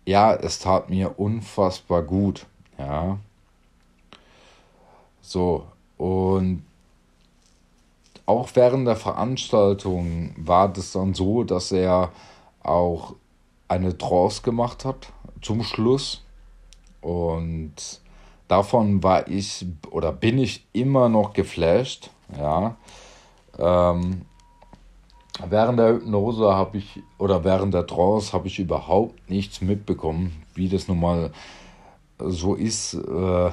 ja, 0.05 0.33
es 0.35 0.59
tat 0.59 0.89
mir 0.89 1.19
unfassbar 1.19 2.03
gut. 2.03 2.45
Ja. 2.77 3.19
So, 5.21 5.67
und 5.97 6.63
auch 8.25 8.49
während 8.53 8.87
der 8.87 8.95
Veranstaltung 8.95 10.33
war 10.37 10.69
das 10.69 10.91
dann 10.91 11.13
so, 11.13 11.43
dass 11.43 11.71
er 11.71 12.11
auch 12.63 13.15
eine 13.67 13.97
Trance 13.97 14.41
gemacht 14.41 14.85
hat 14.85 15.11
zum 15.41 15.63
Schluss. 15.63 16.23
Und 17.01 17.73
davon 18.47 19.01
war 19.01 19.27
ich 19.27 19.65
oder 19.89 20.11
bin 20.11 20.37
ich 20.37 20.65
immer 20.73 21.09
noch 21.09 21.33
geflasht. 21.33 22.11
Ja. 22.37 22.75
Ähm, 23.57 24.21
während 25.49 25.79
der 25.79 25.93
Hypnose 25.93 26.53
habe 26.53 26.77
ich 26.77 27.01
oder 27.17 27.43
während 27.43 27.73
der 27.73 27.87
Trance 27.87 28.33
habe 28.33 28.47
ich 28.47 28.59
überhaupt 28.59 29.29
nichts 29.29 29.61
mitbekommen, 29.61 30.43
wie 30.53 30.69
das 30.69 30.87
nun 30.87 30.99
mal 30.99 31.31
so 32.19 32.55
ist. 32.55 32.93
Äh, 32.93 33.51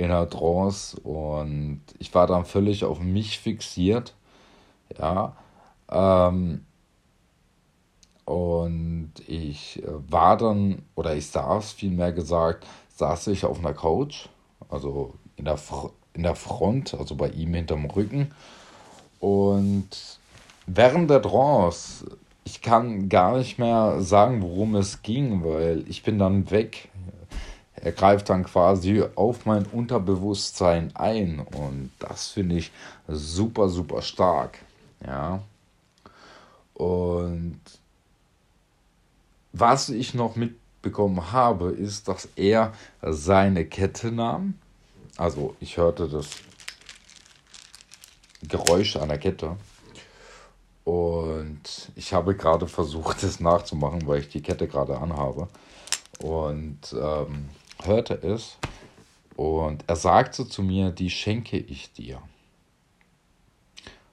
in 0.00 0.08
der 0.08 0.30
Trance 0.30 0.98
und 1.00 1.82
ich 1.98 2.14
war 2.14 2.26
dann 2.26 2.46
völlig 2.46 2.84
auf 2.84 3.00
mich 3.00 3.38
fixiert. 3.38 4.14
Ja. 4.98 5.36
Ähm, 5.90 6.64
und 8.24 9.12
ich 9.26 9.82
äh, 9.82 9.88
war 10.08 10.38
dann, 10.38 10.82
oder 10.94 11.14
ich 11.14 11.26
saß 11.26 11.72
vielmehr 11.72 12.12
gesagt, 12.12 12.66
saß 12.96 13.26
ich 13.26 13.44
auf 13.44 13.58
einer 13.58 13.74
Couch, 13.74 14.28
also 14.70 15.12
in 15.36 15.44
der, 15.44 15.58
in 16.14 16.22
der 16.22 16.34
Front, 16.34 16.94
also 16.94 17.14
bei 17.14 17.28
ihm 17.28 17.52
hinterm 17.52 17.84
Rücken. 17.84 18.30
Und 19.18 19.90
während 20.66 21.10
der 21.10 21.20
Trance, 21.20 22.06
ich 22.44 22.62
kann 22.62 23.10
gar 23.10 23.36
nicht 23.36 23.58
mehr 23.58 24.00
sagen, 24.00 24.40
worum 24.40 24.76
es 24.76 25.02
ging, 25.02 25.44
weil 25.44 25.84
ich 25.88 26.02
bin 26.02 26.18
dann 26.18 26.50
weg 26.50 26.88
er 27.82 27.92
greift 27.92 28.28
dann 28.28 28.44
quasi 28.44 29.02
auf 29.14 29.46
mein 29.46 29.66
Unterbewusstsein 29.66 30.90
ein 30.94 31.40
und 31.40 31.90
das 31.98 32.28
finde 32.28 32.56
ich 32.56 32.70
super, 33.08 33.68
super 33.68 34.02
stark. 34.02 34.58
Ja. 35.06 35.42
Und 36.74 37.60
was 39.52 39.88
ich 39.88 40.14
noch 40.14 40.36
mitbekommen 40.36 41.32
habe, 41.32 41.70
ist, 41.70 42.08
dass 42.08 42.28
er 42.36 42.72
seine 43.02 43.64
Kette 43.64 44.12
nahm. 44.12 44.54
Also 45.16 45.56
ich 45.60 45.76
hörte 45.76 46.08
das 46.08 46.28
Geräusch 48.42 48.96
einer 48.96 49.18
Kette. 49.18 49.56
Und 50.84 51.90
ich 51.94 52.12
habe 52.12 52.34
gerade 52.34 52.66
versucht, 52.66 53.22
es 53.22 53.40
nachzumachen, 53.40 54.06
weil 54.06 54.20
ich 54.20 54.28
die 54.28 54.42
Kette 54.42 54.68
gerade 54.68 54.98
anhabe. 54.98 55.48
Und 56.20 56.94
ähm, 56.98 57.48
hörte 57.86 58.14
es 58.14 58.58
und 59.36 59.84
er 59.86 59.96
sagte 59.96 60.46
zu 60.46 60.62
mir, 60.62 60.90
die 60.90 61.10
schenke 61.10 61.56
ich 61.58 61.92
dir. 61.92 62.22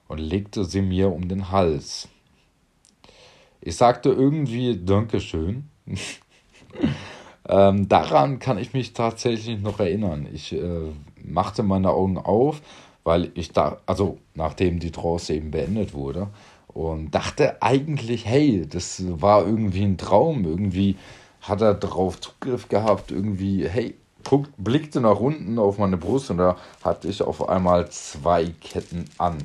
und 0.08 0.20
legte 0.20 0.64
sie 0.66 0.82
mir 0.82 1.12
um 1.12 1.28
den 1.28 1.52
Hals. 1.52 2.08
Ich 3.62 3.76
sagte 3.76 4.10
irgendwie 4.10 4.78
Dankeschön. 4.78 5.70
ähm, 7.50 7.90
daran 7.90 8.40
kann 8.40 8.58
ich 8.58 8.74
mich 8.74 8.94
tatsächlich 8.94 9.60
noch 9.60 9.80
erinnern. 9.80 10.28
Ich 10.32 10.54
äh, 10.54 10.92
machte 11.22 11.64
meine 11.64 11.90
Augen 11.90 12.18
auf, 12.18 12.62
weil 13.04 13.32
ich 13.34 13.52
da, 13.52 13.82
also 13.86 14.20
nachdem 14.34 14.80
die 14.80 14.92
Trance 14.92 15.34
eben 15.34 15.52
beendet 15.52 15.94
wurde, 15.94 16.30
und 16.68 17.12
dachte 17.12 17.62
eigentlich, 17.62 18.26
hey, 18.26 18.68
das 18.70 19.04
war 19.20 19.46
irgendwie 19.46 19.84
ein 19.84 19.98
Traum, 19.98 20.46
irgendwie 20.46 20.96
hat 21.48 21.62
er 21.62 21.74
darauf 21.74 22.20
Zugriff 22.20 22.70
gehabt, 22.70 23.12
irgendwie, 23.12 23.68
hey, 23.68 23.96
guck, 24.24 24.48
blickte 24.58 25.02
nach 25.02 25.20
unten 25.20 25.58
auf 25.60 25.78
meine 25.78 25.98
Brust 25.98 26.30
und 26.30 26.38
da 26.38 26.58
hatte 26.84 27.08
ich 27.08 27.22
auf 27.22 27.48
einmal 27.48 27.90
zwei 27.90 28.48
Ketten 28.62 29.06
an. 29.18 29.38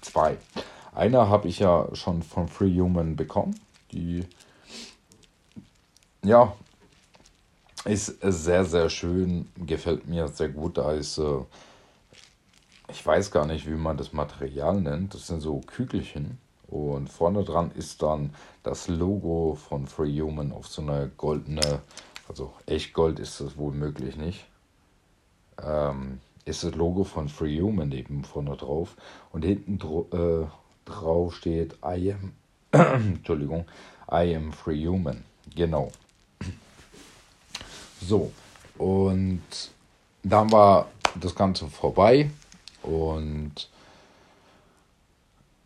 Zwei. 0.00 0.36
Eine 0.94 1.28
habe 1.28 1.48
ich 1.48 1.58
ja 1.58 1.88
schon 1.94 2.22
von 2.22 2.48
Free 2.48 2.78
Human 2.78 3.16
bekommen. 3.16 3.58
Die, 3.92 4.24
ja, 6.22 6.54
ist 7.84 8.18
sehr, 8.20 8.64
sehr 8.64 8.88
schön. 8.88 9.48
Gefällt 9.56 10.06
mir 10.06 10.28
sehr 10.28 10.48
gut. 10.48 10.78
Da 10.78 10.92
ist, 10.92 11.18
äh, 11.18 11.40
ich 12.88 13.04
weiß 13.04 13.30
gar 13.30 13.46
nicht, 13.46 13.66
wie 13.66 13.74
man 13.74 13.96
das 13.96 14.12
Material 14.12 14.80
nennt. 14.80 15.14
Das 15.14 15.26
sind 15.26 15.40
so 15.40 15.60
Kügelchen. 15.60 16.38
Und 16.74 17.08
vorne 17.08 17.44
dran 17.44 17.70
ist 17.70 18.02
dann 18.02 18.34
das 18.64 18.88
Logo 18.88 19.56
von 19.68 19.86
Free 19.86 20.20
Human 20.20 20.50
auf 20.50 20.66
so 20.66 20.82
eine 20.82 21.08
goldene, 21.16 21.82
also 22.28 22.52
echt 22.66 22.92
Gold 22.94 23.20
ist 23.20 23.40
das 23.40 23.56
wohl 23.56 23.72
möglich 23.72 24.16
nicht. 24.16 24.44
Ähm, 25.62 26.18
ist 26.44 26.64
das 26.64 26.74
Logo 26.74 27.04
von 27.04 27.28
Free 27.28 27.60
Human 27.60 27.92
eben 27.92 28.24
vorne 28.24 28.56
drauf. 28.56 28.96
Und 29.30 29.44
hinten 29.44 29.78
äh, 30.10 30.46
drauf 30.84 31.36
steht 31.36 31.74
I 31.84 32.12
am, 32.12 32.32
Entschuldigung, 32.72 33.66
I 34.10 34.34
am 34.34 34.52
Free 34.52 34.84
Human. 34.84 35.22
Genau. 35.54 35.92
So, 38.00 38.32
und 38.78 39.42
dann 40.24 40.50
war 40.50 40.88
das 41.20 41.36
Ganze 41.36 41.68
vorbei 41.68 42.30
und 42.82 43.68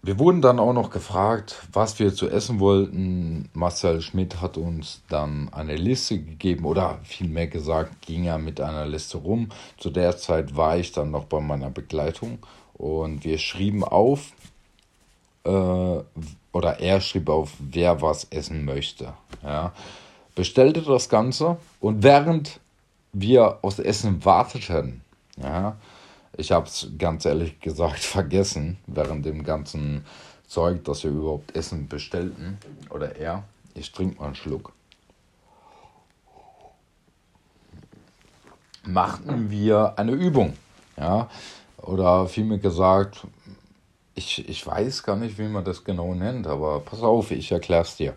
wir 0.09 0.19
wurden 0.19 0.41
dann 0.41 0.59
auch 0.59 0.73
noch 0.73 0.89
gefragt, 0.89 1.61
was 1.71 1.99
wir 1.99 2.15
zu 2.15 2.31
essen 2.31 2.61
wollten. 2.61 3.51
Marcel 3.53 4.01
Schmidt 4.01 4.41
hat 4.41 4.57
uns 4.57 5.03
dann 5.11 5.51
eine 5.53 5.77
Liste 5.77 6.19
gegeben 6.19 6.65
oder 6.65 6.99
vielmehr 7.03 7.47
gesagt, 7.47 8.07
ging 8.07 8.25
er 8.25 8.39
mit 8.39 8.59
einer 8.59 8.87
Liste 8.87 9.19
rum. 9.19 9.51
Zu 9.77 9.91
der 9.91 10.17
Zeit 10.17 10.57
war 10.57 10.79
ich 10.79 10.93
dann 10.93 11.11
noch 11.11 11.25
bei 11.25 11.41
meiner 11.41 11.69
Begleitung 11.69 12.39
und 12.73 13.23
wir 13.23 13.37
schrieben 13.37 13.85
auf, 13.85 14.33
äh, 15.45 15.51
oder 15.51 16.81
er 16.81 17.03
schrieb 17.03 17.29
auf, 17.29 17.53
wer 17.59 18.01
was 18.01 18.25
essen 18.31 18.65
möchte. 18.65 19.13
Ja. 19.43 19.75
Bestellte 20.35 20.81
das 20.81 21.11
Ganze 21.11 21.59
und 21.81 22.03
während 22.03 22.61
wir 23.13 23.59
aufs 23.61 23.79
Essen 23.79 24.25
warteten, 24.25 25.03
ja, 25.37 25.77
ich 26.39 26.53
habe 26.53 26.67
es 26.67 26.89
ganz 26.99 27.25
ehrlich 27.25 27.61
gesagt 27.61 27.99
vergessen, 27.99 28.79
während 28.87 29.27
dem 29.27 29.45
ganzen 29.45 30.05
Zeug, 30.47 30.85
dass 30.85 31.05
wir 31.05 31.11
überhaupt 31.11 31.55
Essen 31.55 31.89
bestellten. 31.89 32.59
Oder 32.91 33.17
er. 33.17 33.45
Ich 33.75 33.93
trinke 33.93 34.19
mal 34.19 34.27
einen 34.27 34.35
Schluck. 34.35 34.73
Machten 38.85 39.51
wir 39.51 39.99
eine 39.99 40.13
Übung. 40.13 40.55
Ja. 40.97 41.29
Oder 41.77 42.27
vielmehr 42.27 42.59
gesagt, 42.59 43.27
ich, 44.15 44.49
ich 44.49 44.67
weiß 44.67 45.03
gar 45.03 45.17
nicht, 45.17 45.39
wie 45.39 45.49
man 45.49 45.65
das 45.65 45.85
genau 45.85 46.15
nennt, 46.15 46.47
aber 46.47 46.81
pass 46.81 47.03
auf, 47.03 47.31
ich 47.31 47.53
erkläre 47.53 47.83
es 47.83 47.97
dir. 47.97 48.15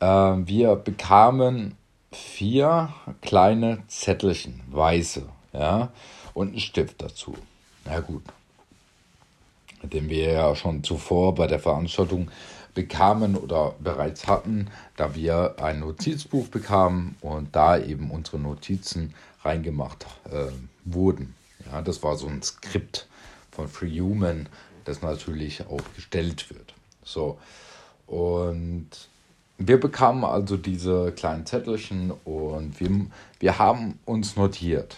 Äh, 0.00 0.06
wir 0.06 0.76
bekamen 0.76 1.76
vier 2.10 2.92
kleine 3.20 3.84
Zettelchen, 3.86 4.62
weiße, 4.68 5.28
ja, 5.52 5.90
und 6.34 6.48
einen 6.48 6.60
Stift 6.60 7.02
dazu. 7.02 7.36
Na 7.84 8.00
gut. 8.00 8.22
Den 9.82 10.08
wir 10.08 10.32
ja 10.32 10.54
schon 10.54 10.84
zuvor 10.84 11.34
bei 11.34 11.46
der 11.46 11.58
Veranstaltung 11.58 12.30
bekamen 12.74 13.36
oder 13.36 13.74
bereits 13.80 14.26
hatten, 14.26 14.68
da 14.96 15.14
wir 15.14 15.56
ein 15.58 15.80
Notizbuch 15.80 16.48
bekamen 16.48 17.16
und 17.20 17.56
da 17.56 17.78
eben 17.78 18.10
unsere 18.10 18.38
Notizen 18.38 19.14
reingemacht 19.42 20.06
äh, 20.30 20.52
wurden. 20.84 21.34
Ja, 21.70 21.82
das 21.82 22.02
war 22.02 22.16
so 22.16 22.26
ein 22.26 22.42
Skript 22.42 23.08
von 23.50 23.68
Free 23.68 24.00
Human, 24.00 24.48
das 24.84 25.02
natürlich 25.02 25.66
auch 25.66 25.82
gestellt 25.94 26.50
wird. 26.50 26.74
So. 27.02 27.38
Und 28.06 28.88
wir 29.58 29.78
bekamen 29.78 30.24
also 30.24 30.56
diese 30.56 31.12
kleinen 31.12 31.46
Zettelchen 31.46 32.12
und 32.24 32.80
wir, 32.80 33.06
wir 33.40 33.58
haben 33.58 33.98
uns 34.04 34.36
notiert 34.36 34.96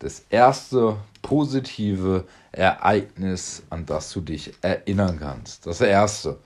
das 0.00 0.24
erste 0.30 0.96
positive 1.22 2.26
Ereignis, 2.52 3.62
an 3.70 3.86
das 3.86 4.12
du 4.12 4.20
dich 4.20 4.52
erinnern 4.62 5.20
kannst. 5.20 5.66
Das 5.66 5.80
erste, 5.80 6.38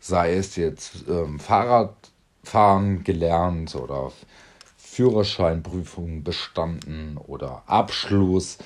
sei 0.00 0.34
es 0.34 0.56
jetzt 0.56 1.04
ähm, 1.08 1.38
Fahrradfahren 1.38 3.04
gelernt 3.04 3.74
oder 3.76 4.10
Führerscheinprüfung 4.78 6.22
bestanden 6.22 7.18
oder 7.18 7.62
Abschluss, 7.66 8.58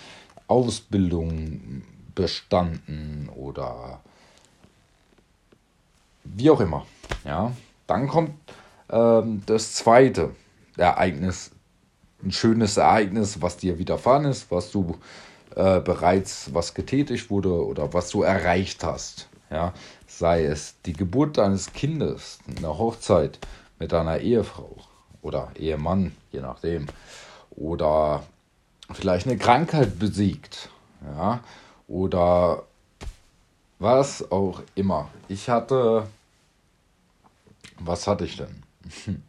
Ausbildung 0.47 1.83
bestanden 2.15 3.29
oder 3.35 4.01
wie 6.25 6.51
auch 6.51 6.61
immer. 6.61 6.87
Ja, 7.25 7.53
dann 7.87 8.07
kommt 8.07 8.33
ähm, 8.91 9.43
das 9.47 9.75
zweite 9.75 10.35
Ereignis 10.77 11.51
ein 12.23 12.33
schönes 12.33 12.77
Ereignis, 12.77 13.41
was 13.41 13.57
dir 13.57 13.79
widerfahren 13.79 14.25
ist, 14.25 14.51
was 14.51 14.71
du 14.71 14.99
äh, 15.55 15.81
bereits 15.81 16.53
was 16.55 16.75
getätigt 16.75 17.31
wurde 17.31 17.65
oder 17.65 17.93
was 17.93 18.11
du 18.11 18.23
erreicht 18.23 18.85
hast. 18.85 19.29
Ja, 19.51 19.73
sei 20.07 20.45
es 20.45 20.75
die 20.85 20.93
Geburt 20.93 21.39
deines 21.39 21.73
Kindes, 21.73 22.39
eine 22.57 22.77
Hochzeit 22.77 23.39
mit 23.79 23.93
deiner 23.93 24.19
Ehefrau 24.19 24.77
oder 25.23 25.51
Ehemann, 25.55 26.15
je 26.33 26.41
nachdem, 26.41 26.87
oder 27.51 28.23
vielleicht 28.93 29.27
eine 29.27 29.39
Krankheit 29.39 29.99
besiegt, 29.99 30.69
ja, 31.03 31.41
oder 31.87 32.65
was 33.79 34.31
auch 34.31 34.63
immer. 34.75 35.09
Ich 35.29 35.49
hatte, 35.49 36.07
was 37.79 38.07
hatte 38.07 38.25
ich 38.25 38.37
denn? 38.37 38.63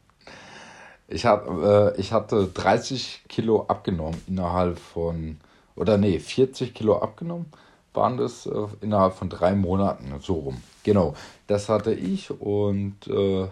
Ich, 1.10 1.26
hab, 1.26 1.50
äh, 1.50 1.96
ich 2.00 2.14
hatte 2.14 2.48
30 2.48 3.24
Kilo 3.28 3.66
abgenommen 3.68 4.22
innerhalb 4.28 4.80
von, 4.80 5.38
oder 5.76 5.98
nee, 5.98 6.20
40 6.20 6.74
Kilo 6.74 7.00
abgenommen 7.00 7.48
waren 7.94 8.18
das 8.18 8.46
äh, 8.46 8.68
innerhalb 8.82 9.16
von 9.16 9.30
drei 9.30 9.56
Monaten, 9.56 10.14
so 10.22 10.36
rum. 10.36 10.62
Genau, 10.84 11.14
das 11.48 11.70
hatte 11.70 11.94
ich 11.94 12.32
und 12.32 12.96
äh, 13.08 13.48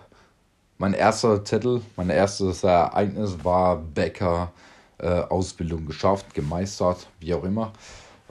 mein 0.78 0.94
erster 0.94 1.44
Zettel, 1.44 1.82
mein 1.96 2.10
erstes 2.10 2.64
Ereignis 2.64 3.44
war 3.44 3.78
Bäcker, 3.78 4.52
äh, 5.00 5.08
Ausbildung 5.08 5.86
geschafft, 5.86 6.34
gemeistert, 6.34 7.08
wie 7.20 7.34
auch 7.34 7.44
immer. 7.44 7.74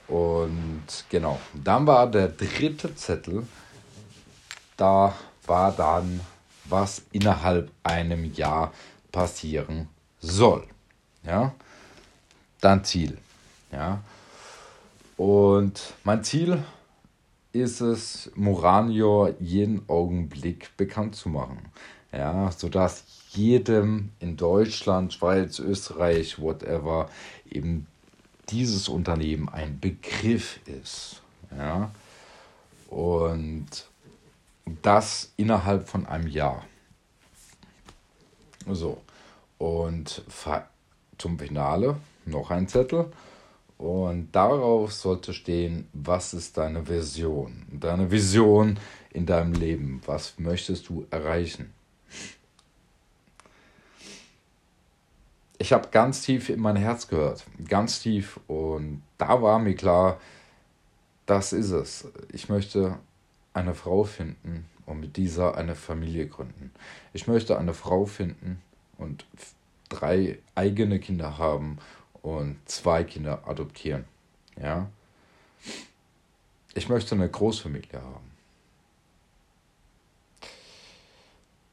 Und 0.09 1.05
genau, 1.11 1.39
dann 1.53 1.87
war 1.87 2.09
der 2.09 2.29
dritte 2.29 2.95
Zettel, 2.95 3.43
da 4.77 5.12
war 5.47 5.73
dann 5.73 6.21
was 6.65 7.03
innerhalb 7.12 7.71
einem 7.83 8.33
Jahr 8.33 8.73
passieren 9.17 9.89
soll. 10.21 10.67
Ja, 11.25 11.55
dann 12.61 12.85
Ziel. 12.85 13.17
Ja, 13.73 14.03
und 15.17 15.95
mein 16.05 16.23
Ziel 16.23 16.63
ist 17.53 17.81
es, 17.81 18.31
Moranior 18.35 19.33
jeden 19.41 19.89
Augenblick 19.89 20.77
bekannt 20.77 21.17
zu 21.17 21.31
machen. 21.31 21.61
Ja, 22.13 22.53
sodass 22.53 23.05
jedem 23.31 24.11
in 24.21 24.37
Deutschland, 24.37 25.15
Schweiz, 25.15 25.61
Österreich, 25.61 26.39
whatever, 26.39 27.09
eben 27.51 27.87
dieses 28.51 28.87
Unternehmen 28.87 29.49
ein 29.49 29.81
Begriff 29.81 30.61
ist. 30.67 31.23
Ja, 31.57 31.91
und 32.91 33.67
das 34.83 35.33
innerhalb 35.39 35.89
von 35.89 36.05
einem 36.05 36.27
Jahr. 36.27 36.67
So. 38.69 39.01
Und 39.59 40.23
zum 41.19 41.38
Finale 41.38 41.97
noch 42.25 42.51
ein 42.51 42.69
Zettel. 42.69 43.11
Und 43.79 44.33
darauf 44.33 44.92
sollte 44.92 45.35
stehen, 45.35 45.88
was 45.92 46.33
ist 46.33 46.57
deine 46.57 46.88
Vision? 46.88 47.66
Deine 47.71 48.11
Vision 48.11 48.79
in 49.12 49.27
deinem 49.27 49.53
Leben. 49.53 50.01
Was 50.07 50.38
möchtest 50.38 50.88
du 50.88 51.07
erreichen? 51.11 51.73
Ich 55.59 55.73
habe 55.73 55.88
ganz 55.88 56.23
tief 56.23 56.49
in 56.49 56.61
mein 56.61 56.77
Herz 56.77 57.09
gehört. 57.09 57.45
Ganz 57.69 58.01
tief. 58.01 58.40
Und 58.47 59.03
da 59.19 59.42
war 59.42 59.59
mir 59.59 59.75
klar, 59.75 60.21
das 61.27 61.53
ist 61.53 61.71
es. 61.71 62.09
Ich 62.33 62.49
möchte 62.49 62.99
eine 63.53 63.75
Frau 63.75 64.05
finden 64.05 64.66
und 64.87 65.01
mit 65.01 65.16
dieser 65.16 65.57
eine 65.57 65.75
Familie 65.75 66.29
gründen. 66.29 66.73
Ich 67.12 67.27
möchte 67.27 67.59
eine 67.59 67.75
Frau 67.75 68.07
finden 68.07 68.62
und 68.99 69.25
drei 69.89 70.39
eigene 70.55 70.99
Kinder 70.99 71.39
haben 71.39 71.79
und 72.23 72.57
zwei 72.67 73.05
Kinder 73.05 73.43
adoptieren. 73.47 74.05
Ja. 74.61 74.89
Ich 76.75 76.89
möchte 76.89 77.15
eine 77.15 77.29
Großfamilie 77.29 78.01
haben. 78.01 78.31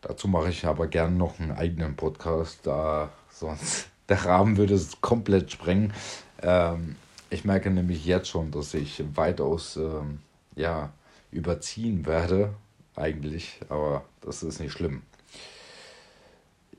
Dazu 0.02 0.28
mache 0.28 0.50
ich 0.50 0.66
aber 0.66 0.88
gerne 0.88 1.16
noch 1.16 1.40
einen 1.40 1.52
eigenen 1.52 1.96
Podcast, 1.96 2.60
da 2.64 3.10
sonst 3.30 3.88
der 4.10 4.26
Rahmen 4.26 4.58
würde 4.58 4.74
es 4.76 5.00
komplett 5.02 5.52
sprengen. 5.52 5.94
Ähm, 6.42 6.98
ich 7.30 7.46
merke 7.46 7.72
nämlich 7.72 8.06
jetzt 8.06 8.28
schon, 8.28 8.52
dass 8.52 8.74
ich 8.74 9.04
weitaus 9.16 9.78
ähm, 9.78 10.20
ja, 10.56 10.92
überziehen 11.32 12.06
werde, 12.06 12.54
eigentlich, 12.96 13.60
aber 13.70 14.04
das 14.22 14.44
ist 14.44 14.60
nicht 14.60 14.74
schlimm. 14.74 15.04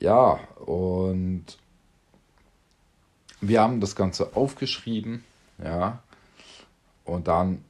Ja, 0.01 0.41
und 0.65 1.45
wir 3.41 3.61
haben 3.61 3.81
das 3.81 3.95
Ganze 3.97 4.37
aufgeschrieben, 4.37 5.25
ja, 5.63 6.03
und 7.05 7.29
dann 7.29 7.65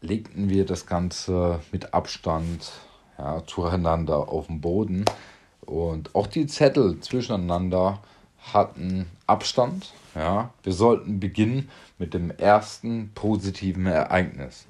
legten 0.00 0.48
wir 0.48 0.64
das 0.64 0.86
Ganze 0.86 1.60
mit 1.72 1.92
Abstand 1.92 2.72
ja, 3.18 3.44
zueinander 3.46 4.28
auf 4.28 4.46
den 4.46 4.60
Boden 4.60 5.04
und 5.60 6.14
auch 6.14 6.26
die 6.26 6.46
Zettel 6.46 7.00
zwischeneinander 7.00 8.00
hatten 8.52 9.06
Abstand. 9.26 9.92
Ja. 10.14 10.52
Wir 10.62 10.72
sollten 10.72 11.20
beginnen 11.20 11.68
mit 11.98 12.14
dem 12.14 12.30
ersten 12.30 13.10
positiven 13.14 13.86
Ereignis. 13.86 14.66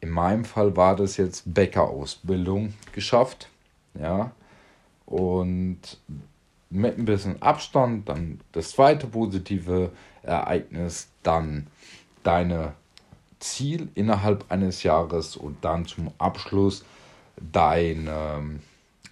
In 0.00 0.10
meinem 0.10 0.44
Fall 0.44 0.76
war 0.76 0.96
das 0.96 1.16
jetzt 1.16 1.52
Bäckerausbildung 1.52 2.74
geschafft. 2.92 3.48
Ja. 4.00 4.32
Und 5.06 5.80
mit 6.70 6.98
ein 6.98 7.04
bisschen 7.04 7.40
Abstand, 7.42 8.08
dann 8.08 8.40
das 8.52 8.72
zweite 8.72 9.06
positive 9.06 9.92
Ereignis, 10.22 11.08
dann 11.22 11.68
deine 12.22 12.74
Ziel 13.38 13.88
innerhalb 13.94 14.50
eines 14.50 14.82
Jahres 14.82 15.36
und 15.36 15.64
dann 15.64 15.86
zum 15.86 16.10
Abschluss 16.18 16.84
deine, 17.36 18.60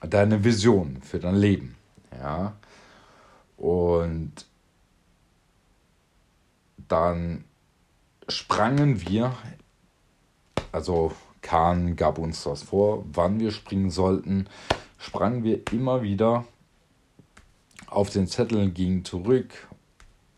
deine 0.01 0.43
Vision 0.43 0.99
für 1.03 1.21
dein 1.21 1.37
Leben. 1.37 1.77
Ja. 2.19 2.55
Und 3.57 4.33
dann 6.89 7.45
sprangen 8.29 9.01
wir, 9.09 9.35
also 10.73 11.13
Kahn 11.45 11.95
gab 11.95 12.19
uns 12.19 12.43
das 12.43 12.63
vor, 12.63 13.05
wann 13.13 13.39
wir 13.39 13.53
springen 13.53 13.91
sollten, 13.91 14.49
sprangen 14.99 15.45
wir 15.45 15.61
immer 15.73 16.03
wieder 16.03 16.45
auf 17.87 18.11
den 18.11 18.27
Zettel, 18.27 18.71
gingen 18.71 19.05
zurück, 19.05 19.69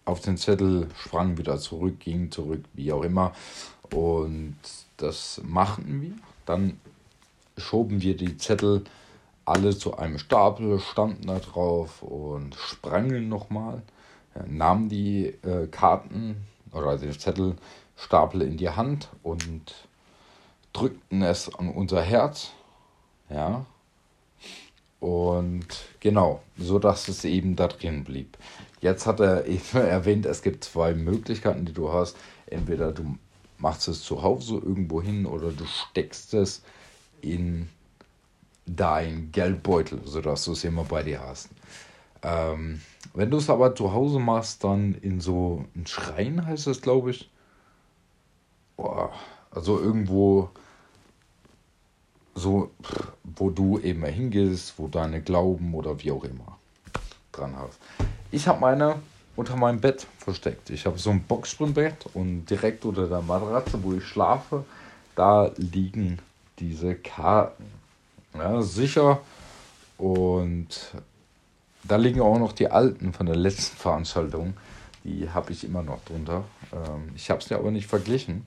auf 0.04 0.20
den 0.20 0.36
Zettel, 0.36 0.88
sprangen 0.98 1.38
wieder 1.38 1.58
zurück, 1.58 2.00
gingen 2.00 2.30
zurück, 2.32 2.64
wie 2.74 2.92
auch 2.92 3.02
immer. 3.02 3.32
Und 3.94 4.56
das 4.96 5.40
machten 5.44 6.02
wir. 6.02 6.12
Dann 6.44 6.78
schoben 7.56 8.02
wir 8.02 8.16
die 8.16 8.36
Zettel 8.36 8.82
alle 9.44 9.78
zu 9.78 9.96
einem 9.96 10.18
Stapel, 10.18 10.80
standen 10.80 11.28
da 11.28 11.38
drauf 11.38 12.02
und 12.02 12.56
sprangen 12.56 13.28
nochmal, 13.28 13.82
nahmen 14.48 14.88
die 14.88 15.26
äh, 15.26 15.68
Karten 15.68 16.36
oder 16.72 16.98
den 16.98 17.12
Zettelstapel 17.12 18.42
in 18.42 18.56
die 18.56 18.70
Hand 18.70 19.08
und 19.22 19.72
drückten 20.76 21.22
es 21.22 21.54
an 21.54 21.70
unser 21.70 22.02
Herz. 22.02 22.52
Ja. 23.30 23.64
Und 25.00 25.66
genau, 26.00 26.42
so 26.56 26.78
dass 26.78 27.08
es 27.08 27.24
eben 27.24 27.56
da 27.56 27.68
drin 27.68 28.04
blieb. 28.04 28.36
Jetzt 28.80 29.06
hat 29.06 29.20
er 29.20 29.46
eben 29.46 29.62
erwähnt, 29.74 30.26
es 30.26 30.42
gibt 30.42 30.64
zwei 30.64 30.94
Möglichkeiten, 30.94 31.64
die 31.64 31.72
du 31.72 31.92
hast. 31.92 32.16
Entweder 32.46 32.92
du 32.92 33.16
machst 33.58 33.88
es 33.88 34.02
zu 34.02 34.22
Hause 34.22 34.54
irgendwo 34.54 35.00
hin 35.00 35.26
oder 35.26 35.50
du 35.50 35.64
steckst 35.64 36.34
es 36.34 36.62
in 37.22 37.68
dein 38.66 39.30
Geldbeutel, 39.32 40.00
sodass 40.04 40.44
du 40.44 40.52
es 40.52 40.64
immer 40.64 40.84
bei 40.84 41.02
dir 41.02 41.20
hast. 41.20 41.48
Ähm, 42.22 42.82
wenn 43.14 43.30
du 43.30 43.38
es 43.38 43.48
aber 43.48 43.74
zu 43.74 43.92
Hause 43.92 44.18
machst, 44.18 44.64
dann 44.64 44.94
in 44.94 45.20
so 45.20 45.64
ein 45.74 45.86
Schrein 45.86 46.44
heißt 46.44 46.66
es, 46.66 46.82
glaube 46.82 47.12
ich. 47.12 47.30
Boah, 48.76 49.12
also 49.50 49.80
irgendwo 49.80 50.50
so, 52.36 52.70
wo 53.24 53.50
du 53.50 53.80
eben 53.80 54.04
hingehst, 54.04 54.74
wo 54.76 54.86
deine 54.86 55.22
Glauben 55.22 55.74
oder 55.74 56.00
wie 56.02 56.12
auch 56.12 56.22
immer 56.22 56.58
dran 57.32 57.56
hast. 57.56 57.78
Ich 58.30 58.46
habe 58.46 58.60
meine 58.60 58.96
unter 59.34 59.56
meinem 59.56 59.80
Bett 59.80 60.06
versteckt. 60.18 60.70
Ich 60.70 60.86
habe 60.86 60.98
so 60.98 61.10
ein 61.10 61.22
Boxspringbett 61.22 62.06
und 62.14 62.46
direkt 62.46 62.84
unter 62.84 63.06
der 63.06 63.22
Matratze, 63.22 63.82
wo 63.82 63.92
ich 63.92 64.04
schlafe, 64.04 64.64
da 65.14 65.50
liegen 65.56 66.18
diese 66.58 66.94
Karten. 66.94 67.66
Ja, 68.34 68.62
sicher. 68.62 69.20
Und 69.98 70.94
da 71.84 71.96
liegen 71.96 72.20
auch 72.20 72.38
noch 72.38 72.52
die 72.52 72.68
alten 72.68 73.12
von 73.12 73.26
der 73.26 73.36
letzten 73.36 73.76
Veranstaltung. 73.76 74.54
Die 75.04 75.30
habe 75.30 75.52
ich 75.52 75.64
immer 75.64 75.82
noch 75.82 76.04
drunter. 76.04 76.44
Ähm, 76.72 77.10
ich 77.14 77.30
habe 77.30 77.40
es 77.40 77.48
ja 77.48 77.58
aber 77.58 77.70
nicht 77.70 77.86
verglichen. 77.86 78.46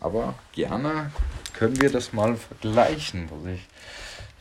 Aber 0.00 0.34
gerne 0.52 1.10
können 1.52 1.80
wir 1.80 1.90
das 1.90 2.12
mal 2.12 2.34
vergleichen, 2.34 3.28
was 3.30 3.52
ich 3.52 3.68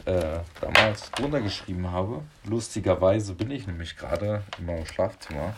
äh, 0.06 0.40
damals 0.62 1.12
drunter 1.12 1.42
geschrieben 1.42 1.92
habe. 1.92 2.22
Lustigerweise 2.46 3.34
bin 3.34 3.52
ich 3.52 3.68
nämlich 3.68 3.98
gerade 3.98 4.44
in 4.58 4.66
meinem 4.66 4.86
Schlafzimmer. 4.86 5.54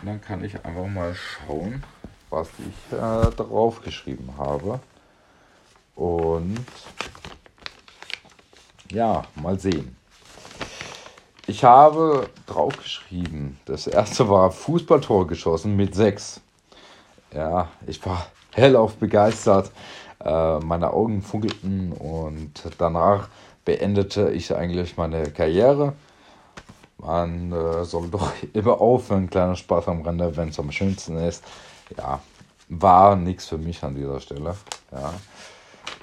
Und 0.00 0.08
dann 0.08 0.20
kann 0.20 0.42
ich 0.42 0.64
einfach 0.64 0.86
mal 0.88 1.14
schauen, 1.14 1.84
was 2.30 2.48
ich 2.58 2.96
äh, 2.96 3.30
darauf 3.36 3.82
geschrieben 3.82 4.34
habe. 4.36 4.80
Und 5.94 6.66
ja, 8.90 9.24
mal 9.36 9.58
sehen. 9.58 9.96
Ich 11.46 11.64
habe 11.64 12.28
draufgeschrieben, 12.46 13.58
das 13.64 13.86
erste 13.86 14.28
war 14.28 14.50
Fußballtor 14.50 15.26
geschossen 15.26 15.76
mit 15.76 15.94
sechs. 15.94 16.40
Ja, 17.32 17.68
ich 17.86 18.04
war 18.04 18.26
hellauf 18.52 18.96
begeistert. 18.96 19.70
Äh, 20.24 20.58
meine 20.60 20.92
Augen 20.92 21.22
funkelten 21.22 21.92
und 21.92 22.52
danach 22.78 23.28
beendete 23.64 24.30
ich 24.30 24.54
eigentlich 24.54 24.96
meine 24.96 25.30
Karriere. 25.30 25.94
Man 26.98 27.52
äh, 27.52 27.84
soll 27.84 28.08
doch 28.08 28.32
immer 28.52 28.80
aufhören, 28.80 29.28
kleiner 29.28 29.56
Spaß 29.56 29.88
am 29.88 30.02
Rande, 30.02 30.36
wenn 30.36 30.50
es 30.50 30.58
am 30.58 30.70
schönsten 30.70 31.16
ist. 31.18 31.42
Ja, 31.96 32.20
war 32.68 33.16
nichts 33.16 33.46
für 33.46 33.58
mich 33.58 33.82
an 33.82 33.94
dieser 33.94 34.20
Stelle. 34.20 34.54
Ja. 34.92 35.12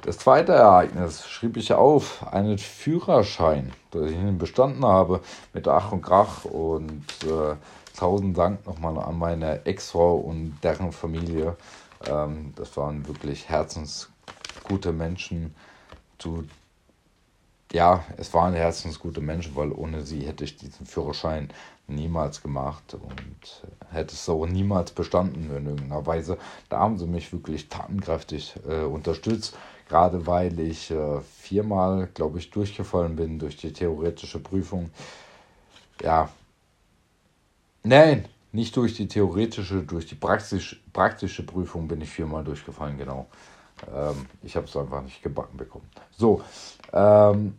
Das 0.03 0.17
zweite 0.17 0.53
Ereignis 0.53 1.27
schrieb 1.27 1.57
ich 1.57 1.73
auf, 1.73 2.25
einen 2.31 2.57
Führerschein, 2.57 3.73
dass 3.91 4.09
ich 4.09 4.17
bestanden 4.38 4.85
habe 4.85 5.19
mit 5.53 5.67
Ach 5.67 5.91
und 5.91 6.01
Krach 6.01 6.45
und 6.45 7.03
äh, 7.23 7.55
tausend 7.97 8.38
Dank 8.38 8.65
nochmal 8.65 8.97
an 8.97 9.19
meine 9.19 9.65
Ex-Frau 9.65 10.15
und 10.15 10.57
deren 10.63 10.91
Familie. 10.91 11.57
Ähm, 12.05 12.53
das 12.55 12.75
waren 12.77 13.07
wirklich 13.07 13.49
herzensgute 13.49 14.93
Menschen. 14.93 15.55
Zu, 16.17 16.43
ja, 17.71 18.03
es 18.17 18.33
waren 18.33 18.53
herzensgute 18.53 19.21
Menschen, 19.21 19.55
weil 19.55 19.71
ohne 19.71 20.01
sie 20.03 20.25
hätte 20.25 20.43
ich 20.43 20.57
diesen 20.57 20.85
Führerschein 20.85 21.49
niemals 21.88 22.41
gemacht 22.41 22.93
und 22.93 23.63
hätte 23.91 24.13
es 24.13 24.29
auch 24.29 24.45
niemals 24.45 24.91
bestanden 24.91 25.56
in 25.56 25.65
irgendeiner 25.65 26.06
Weise. 26.06 26.37
Da 26.69 26.79
haben 26.79 26.97
sie 26.97 27.08
mich 27.08 27.31
wirklich 27.31 27.69
tatenkräftig 27.69 28.56
äh, 28.67 28.83
unterstützt 28.83 29.56
gerade 29.89 30.25
weil 30.25 30.58
ich 30.60 30.91
äh, 30.91 31.19
viermal, 31.21 32.08
glaube 32.13 32.37
ich, 32.39 32.52
durchgefallen 32.52 33.15
bin 33.15 33.39
durch 33.39 33.58
die 33.58 33.73
theoretische 33.73 34.39
Prüfung. 34.39 34.91
Ja, 36.02 36.29
nein, 37.83 38.25
nicht 38.52 38.75
durch 38.75 38.95
die 38.95 39.08
theoretische, 39.08 39.83
durch 39.83 40.06
die 40.06 40.15
praktisch, 40.15 40.81
praktische 40.93 41.43
Prüfung 41.43 41.87
bin 41.87 42.02
ich 42.02 42.10
viermal 42.10 42.43
durchgefallen, 42.43 42.97
genau. 42.97 43.27
Ähm, 43.93 44.25
ich 44.43 44.56
habe 44.56 44.65
es 44.65 44.75
einfach 44.75 45.02
nicht 45.02 45.21
gebacken 45.21 45.58
bekommen. 45.58 45.89
So, 46.17 46.41
ähm, 46.93 47.56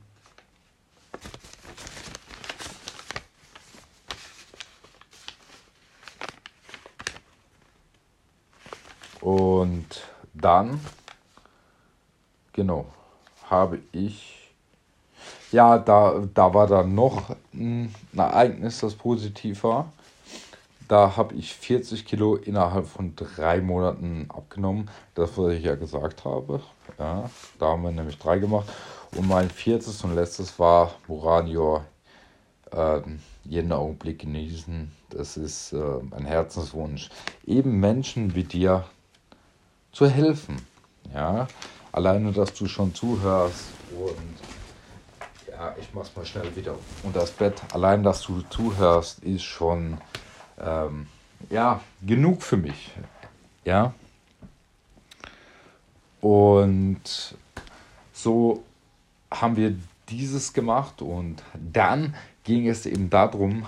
und 9.20 10.02
dann 10.34 10.80
Genau, 12.60 12.84
habe 13.48 13.78
ich. 13.92 14.52
Ja, 15.52 15.78
da, 15.78 16.22
da 16.34 16.52
war 16.52 16.66
dann 16.66 16.94
noch 16.94 17.34
ein 17.54 17.94
Ereignis, 18.14 18.80
das 18.80 18.94
positiv 18.94 19.64
war. 19.64 19.92
Da 20.90 21.16
habe 21.16 21.36
ich 21.36 21.54
40 21.54 22.04
Kilo 22.04 22.34
innerhalb 22.34 22.86
von 22.88 23.14
drei 23.14 23.60
Monaten 23.60 24.26
abgenommen. 24.28 24.90
Das, 25.14 25.38
was 25.38 25.52
ich 25.52 25.62
ja 25.62 25.76
gesagt 25.76 26.24
habe. 26.24 26.60
Ja, 26.98 27.30
da 27.60 27.66
haben 27.66 27.84
wir 27.84 27.92
nämlich 27.92 28.18
drei 28.18 28.40
gemacht. 28.40 28.68
Und 29.16 29.28
mein 29.28 29.50
viertes 29.50 30.02
und 30.02 30.16
letztes 30.16 30.58
war 30.58 30.96
Moranior. 31.06 31.84
Ähm, 32.72 33.20
jeden 33.44 33.70
Augenblick 33.72 34.20
genießen. 34.20 34.90
Das 35.10 35.36
ist 35.36 35.72
äh, 35.72 35.78
ein 36.10 36.24
Herzenswunsch. 36.24 37.08
Eben 37.46 37.78
Menschen 37.78 38.34
wie 38.34 38.44
dir 38.44 38.84
zu 39.92 40.08
helfen. 40.08 40.56
Ja, 41.14 41.46
alleine, 41.92 42.32
dass 42.32 42.52
du 42.54 42.66
schon 42.66 42.94
zuhörst 42.94 43.66
und 43.92 45.50
ja, 45.50 45.74
ich 45.80 45.88
mach's 45.94 46.10
mal 46.16 46.24
schnell 46.24 46.54
wieder 46.56 46.74
unter 47.02 47.20
das 47.20 47.30
Bett. 47.30 47.54
Allein, 47.72 48.02
dass 48.02 48.22
du 48.22 48.42
zuhörst, 48.50 49.20
ist 49.24 49.42
schon 49.42 49.98
ähm, 50.60 51.06
ja, 51.48 51.80
genug 52.02 52.42
für 52.42 52.56
mich. 52.56 52.92
Ja. 53.64 53.94
Und 56.20 57.34
so 58.12 58.62
haben 59.30 59.56
wir 59.56 59.74
dieses 60.08 60.52
gemacht 60.52 61.02
und 61.02 61.42
dann 61.54 62.14
ging 62.44 62.68
es 62.68 62.84
eben 62.84 63.08
darum, 63.10 63.64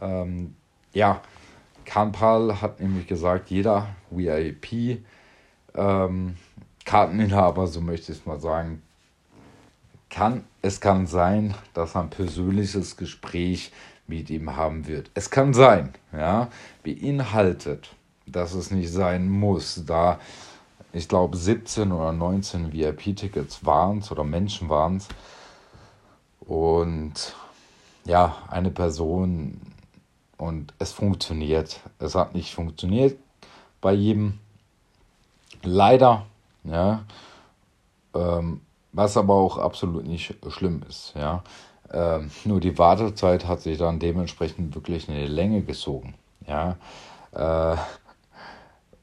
ähm, 0.00 0.54
ja, 0.92 1.20
Kanpal 1.84 2.60
hat 2.60 2.80
nämlich 2.80 3.06
gesagt, 3.06 3.50
jeder 3.50 3.88
VIP 4.10 5.02
ähm, 5.74 6.36
Karteninhaber, 6.84 7.66
so 7.66 7.80
möchte 7.80 8.12
ich 8.12 8.18
es 8.18 8.26
mal 8.26 8.40
sagen, 8.40 8.82
kann, 10.10 10.44
es 10.60 10.80
kann 10.80 11.06
sein, 11.06 11.54
dass 11.74 11.96
ein 11.96 12.10
persönliches 12.10 12.96
Gespräch 12.96 13.72
mit 14.06 14.30
ihm 14.30 14.56
haben 14.56 14.86
wird. 14.86 15.10
Es 15.14 15.30
kann 15.30 15.54
sein, 15.54 15.94
ja, 16.12 16.48
beinhaltet, 16.82 17.94
dass 18.26 18.54
es 18.54 18.70
nicht 18.70 18.90
sein 18.90 19.28
muss, 19.28 19.84
da 19.86 20.18
ich 20.92 21.08
glaube 21.08 21.36
17 21.36 21.90
oder 21.90 22.12
19 22.12 22.72
VIP-Tickets 22.72 23.64
waren 23.64 23.98
es 23.98 24.10
oder 24.10 24.24
Menschen 24.24 24.68
waren 24.68 24.96
es 24.96 25.08
und 26.40 27.34
ja, 28.04 28.36
eine 28.48 28.70
Person 28.70 29.60
und 30.36 30.74
es 30.78 30.92
funktioniert. 30.92 31.80
Es 31.98 32.14
hat 32.14 32.34
nicht 32.34 32.54
funktioniert 32.54 33.16
bei 33.80 33.92
jedem. 33.92 34.38
Leider, 35.62 36.26
ja, 36.64 37.04
ähm, 38.14 38.60
was 38.92 39.16
aber 39.16 39.34
auch 39.34 39.58
absolut 39.58 40.04
nicht 40.04 40.34
schlimm 40.48 40.82
ist, 40.88 41.12
ja. 41.14 41.44
Ähm, 41.92 42.30
nur 42.44 42.60
die 42.60 42.78
Wartezeit 42.78 43.46
hat 43.46 43.60
sich 43.60 43.78
dann 43.78 43.98
dementsprechend 43.98 44.74
wirklich 44.74 45.08
in 45.08 45.14
die 45.14 45.26
Länge 45.26 45.62
gezogen. 45.62 46.14
Ja. 46.46 46.76
Äh, 47.32 47.76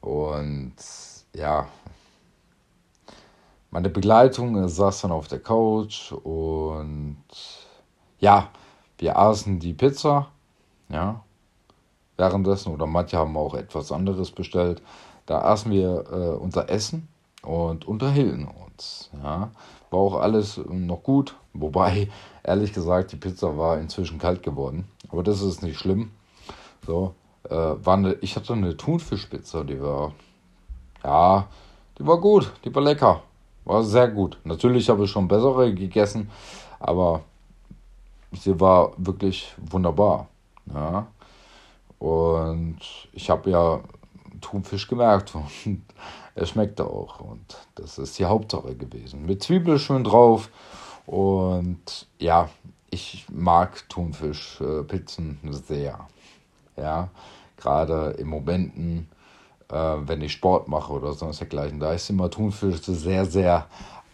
und 0.00 0.74
ja, 1.34 1.68
meine 3.70 3.88
Begleitung 3.88 4.66
saß 4.66 5.02
dann 5.02 5.12
auf 5.12 5.28
der 5.28 5.38
Couch 5.38 6.10
und 6.10 7.22
ja, 8.18 8.48
wir 8.98 9.16
aßen 9.16 9.60
die 9.60 9.74
Pizza. 9.74 10.28
Ja. 10.88 11.22
Währenddessen, 12.16 12.74
oder 12.74 12.86
manche 12.86 13.16
haben 13.16 13.36
auch 13.36 13.54
etwas 13.54 13.92
anderes 13.92 14.32
bestellt. 14.32 14.82
Da 15.26 15.42
aßen 15.42 15.70
wir 15.70 16.04
äh, 16.10 16.36
unser 16.36 16.68
Essen 16.68 17.08
und 17.42 17.86
unterhielten 17.86 18.48
uns. 18.48 19.10
Ja. 19.22 19.50
War 19.90 19.98
auch 19.98 20.20
alles 20.20 20.60
noch 20.68 21.02
gut, 21.02 21.36
wobei 21.52 22.08
Ehrlich 22.42 22.72
gesagt, 22.72 23.12
die 23.12 23.16
Pizza 23.16 23.56
war 23.56 23.78
inzwischen 23.78 24.18
kalt 24.18 24.42
geworden. 24.42 24.88
Aber 25.10 25.22
das 25.22 25.42
ist 25.42 25.62
nicht 25.62 25.78
schlimm. 25.78 26.10
So, 26.86 27.14
äh, 27.48 27.54
war 27.54 27.96
eine, 27.96 28.14
ich 28.22 28.36
hatte 28.36 28.54
eine 28.54 28.76
Thunfischpizza, 28.76 29.64
die 29.64 29.80
war, 29.80 30.12
ja, 31.04 31.46
die 31.98 32.06
war 32.06 32.18
gut, 32.18 32.52
die 32.64 32.74
war 32.74 32.82
lecker. 32.82 33.22
War 33.66 33.84
sehr 33.84 34.08
gut. 34.08 34.38
Natürlich 34.44 34.88
habe 34.88 35.04
ich 35.04 35.10
schon 35.10 35.28
bessere 35.28 35.74
gegessen, 35.74 36.30
aber 36.78 37.22
sie 38.32 38.58
war 38.58 38.92
wirklich 38.96 39.54
wunderbar. 39.58 40.28
Ja. 40.74 41.06
Und 41.98 42.78
ich 43.12 43.28
habe 43.28 43.50
ja 43.50 43.80
Thunfisch 44.40 44.88
gemerkt 44.88 45.34
und 45.34 45.48
er 46.34 46.46
schmeckte 46.46 46.84
auch. 46.84 47.20
Und 47.20 47.56
das 47.74 47.98
ist 47.98 48.18
die 48.18 48.24
Hauptsache 48.24 48.74
gewesen. 48.74 49.26
Mit 49.26 49.42
Zwiebel 49.42 49.78
schön 49.78 50.04
drauf 50.04 50.50
und 51.06 52.06
ja, 52.18 52.48
ich 52.90 53.26
mag 53.30 53.88
Thunfischpizzen 53.88 55.38
äh, 55.44 55.52
sehr. 55.52 56.08
Ja, 56.76 57.08
gerade 57.56 58.16
in 58.18 58.26
Momenten, 58.28 59.08
äh, 59.68 59.74
wenn 59.74 60.22
ich 60.22 60.32
Sport 60.32 60.68
mache 60.68 60.92
oder 60.92 61.12
sonst 61.12 61.40
dergleichen, 61.40 61.80
da 61.80 61.92
ist 61.92 62.10
immer 62.10 62.30
Thunfisch 62.30 62.80
sehr, 62.82 63.26
sehr 63.26 63.66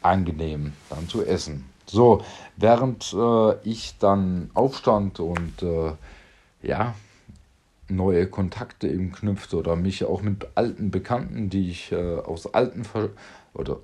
angenehm 0.03 0.73
dann 0.91 1.09
zu 1.09 1.25
essen. 1.25 1.71
So, 1.87 2.23
während 2.57 3.13
äh, 3.13 3.55
ich 3.63 3.99
dann 3.99 4.51
aufstand 4.55 5.21
und 5.21 5.63
äh, 5.63 5.93
ja, 6.63 6.95
neue 7.89 8.27
Kontakte 8.27 8.89
eben 8.89 9.13
knüpfte 9.13 9.57
oder 9.57 9.77
mich 9.77 10.05
auch 10.05 10.23
mit 10.23 10.49
alten 10.55 10.91
Bekannten, 10.91 11.51
die 11.51 11.71
ich 11.71 11.93
äh, 11.93 12.17
aus 12.19 12.53
alten 12.55 12.85
Ver 12.85 13.11
oder 13.55 13.79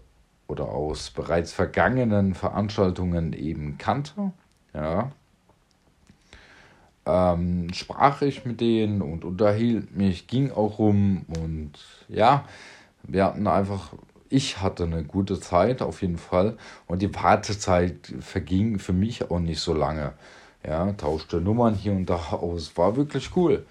oder 0.49 0.69
aus 0.69 1.11
bereits 1.11 1.53
vergangenen 1.53 2.35
Veranstaltungen 2.35 3.33
eben 3.33 3.79
kannte, 3.79 4.33
ja, 4.75 5.11
ähm, 7.07 7.73
sprach 7.73 8.23
ich 8.23 8.45
mit 8.45 8.61
denen 8.61 9.03
und 9.03 9.25
unterhielt 9.25 9.97
mich, 9.97 10.27
ging 10.27 10.53
auch 10.53 10.79
rum 10.79 11.25
und 11.41 11.73
ja, 12.09 12.45
wir 13.03 13.25
hatten 13.25 13.47
einfach, 13.47 13.95
ich 14.29 14.61
hatte 14.61 14.85
eine 14.85 15.03
gute 15.05 15.41
Zeit 15.41 15.83
auf 15.83 16.03
jeden 16.03 16.19
Fall 16.19 16.57
und 16.87 17.03
die 17.03 17.15
Wartezeit 17.15 18.13
verging 18.21 18.79
für 18.79 18.93
mich 18.93 19.31
auch 19.31 19.41
nicht 19.41 19.61
so 19.61 19.75
lange. 19.75 20.13
Ja, 20.65 20.93
tauschte 20.93 21.41
Nummern 21.41 21.75
hier 21.75 21.93
und 21.93 22.09
da 22.09 22.17
aus, 22.31 22.77
war 22.77 22.95
wirklich 22.95 23.31
cool 23.35 23.67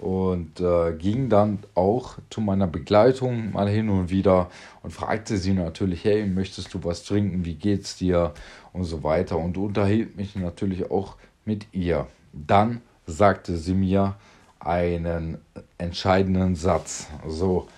und 0.00 0.60
äh, 0.60 0.92
ging 0.92 1.28
dann 1.28 1.60
auch 1.74 2.16
zu 2.30 2.40
meiner 2.40 2.66
Begleitung 2.66 3.52
mal 3.52 3.68
hin 3.68 3.88
und 3.88 4.10
wieder 4.10 4.50
und 4.82 4.92
fragte 4.92 5.36
sie 5.36 5.52
natürlich, 5.52 6.04
hey, 6.04 6.26
möchtest 6.26 6.74
du 6.74 6.84
was 6.84 7.04
trinken, 7.04 7.44
wie 7.44 7.54
geht's 7.54 7.96
dir 7.96 8.32
und 8.72 8.84
so 8.84 9.02
weiter 9.02 9.38
und 9.38 9.56
unterhielt 9.56 10.16
mich 10.16 10.36
natürlich 10.36 10.90
auch 10.90 11.16
mit 11.44 11.66
ihr. 11.72 12.06
Dann 12.32 12.80
sagte 13.06 13.56
sie 13.56 13.74
mir 13.74 14.16
einen 14.58 15.38
entscheidenden 15.78 16.56
Satz. 16.56 17.06
So, 17.26 17.68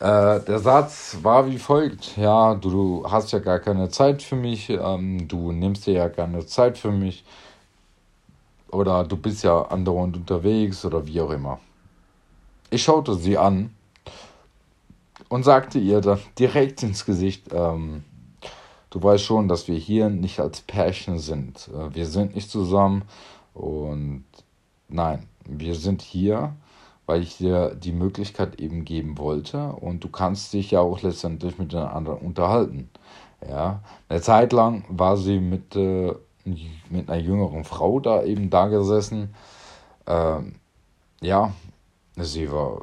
äh, 0.00 0.40
der 0.40 0.58
Satz 0.58 1.18
war 1.22 1.48
wie 1.48 1.58
folgt: 1.58 2.16
Ja, 2.16 2.54
du, 2.54 2.70
du, 2.70 3.06
hast 3.10 3.32
ja 3.32 3.38
gar 3.38 3.60
keine 3.60 3.88
Zeit 3.88 4.22
für 4.22 4.36
mich, 4.36 4.70
ähm, 4.70 5.28
du 5.28 5.52
nimmst 5.52 5.86
dir 5.86 5.94
ja 5.94 6.08
keine 6.08 6.44
Zeit 6.46 6.78
für 6.78 6.92
mich 6.92 7.24
oder 8.74 9.04
du 9.04 9.16
bist 9.16 9.44
ja 9.44 9.62
andauernd 9.62 10.16
unterwegs 10.16 10.84
oder 10.84 11.06
wie 11.06 11.20
auch 11.20 11.30
immer. 11.30 11.60
Ich 12.70 12.82
schaute 12.82 13.14
sie 13.14 13.38
an 13.38 13.70
und 15.28 15.44
sagte 15.44 15.78
ihr 15.78 16.00
dann 16.00 16.18
direkt 16.38 16.82
ins 16.82 17.04
Gesicht, 17.04 17.52
ähm, 17.52 18.04
du 18.90 19.02
weißt 19.02 19.24
schon, 19.24 19.48
dass 19.48 19.68
wir 19.68 19.76
hier 19.76 20.10
nicht 20.10 20.40
als 20.40 20.60
Pärchen 20.60 21.18
sind. 21.18 21.68
Äh, 21.68 21.94
wir 21.94 22.06
sind 22.06 22.34
nicht 22.34 22.50
zusammen 22.50 23.02
und 23.54 24.24
nein, 24.88 25.28
wir 25.46 25.74
sind 25.74 26.02
hier, 26.02 26.54
weil 27.06 27.22
ich 27.22 27.36
dir 27.36 27.74
die 27.74 27.92
Möglichkeit 27.92 28.60
eben 28.60 28.84
geben 28.84 29.18
wollte 29.18 29.72
und 29.72 30.02
du 30.02 30.08
kannst 30.08 30.52
dich 30.52 30.72
ja 30.72 30.80
auch 30.80 31.02
letztendlich 31.02 31.58
miteinander 31.58 32.20
unterhalten. 32.20 32.90
Ja, 33.46 33.82
eine 34.08 34.22
Zeit 34.22 34.52
lang 34.52 34.84
war 34.88 35.16
sie 35.16 35.38
mit 35.38 35.76
äh, 35.76 36.14
mit 36.44 37.08
einer 37.08 37.20
jüngeren 37.20 37.64
Frau 37.64 38.00
da 38.00 38.22
eben 38.22 38.50
da 38.50 38.68
gesessen. 38.68 39.34
Ähm, 40.06 40.56
ja, 41.20 41.52
sie 42.16 42.50
war. 42.50 42.80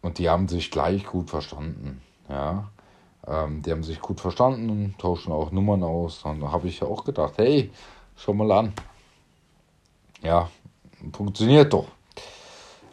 Und 0.00 0.18
die 0.18 0.28
haben 0.28 0.48
sich 0.48 0.70
gleich 0.70 1.06
gut 1.06 1.30
verstanden. 1.30 2.02
Ja. 2.28 2.70
Ähm, 3.26 3.62
die 3.62 3.70
haben 3.70 3.84
sich 3.84 4.00
gut 4.00 4.20
verstanden 4.20 4.68
und 4.70 4.98
tauschen 4.98 5.32
auch 5.32 5.52
Nummern 5.52 5.84
aus. 5.84 6.24
Und 6.24 6.40
da 6.40 6.50
habe 6.50 6.68
ich 6.68 6.80
ja 6.80 6.88
auch 6.88 7.04
gedacht, 7.04 7.34
hey, 7.36 7.70
schau 8.16 8.34
mal 8.34 8.50
an. 8.50 8.72
Ja, 10.22 10.50
funktioniert 11.12 11.72
doch. 11.72 11.86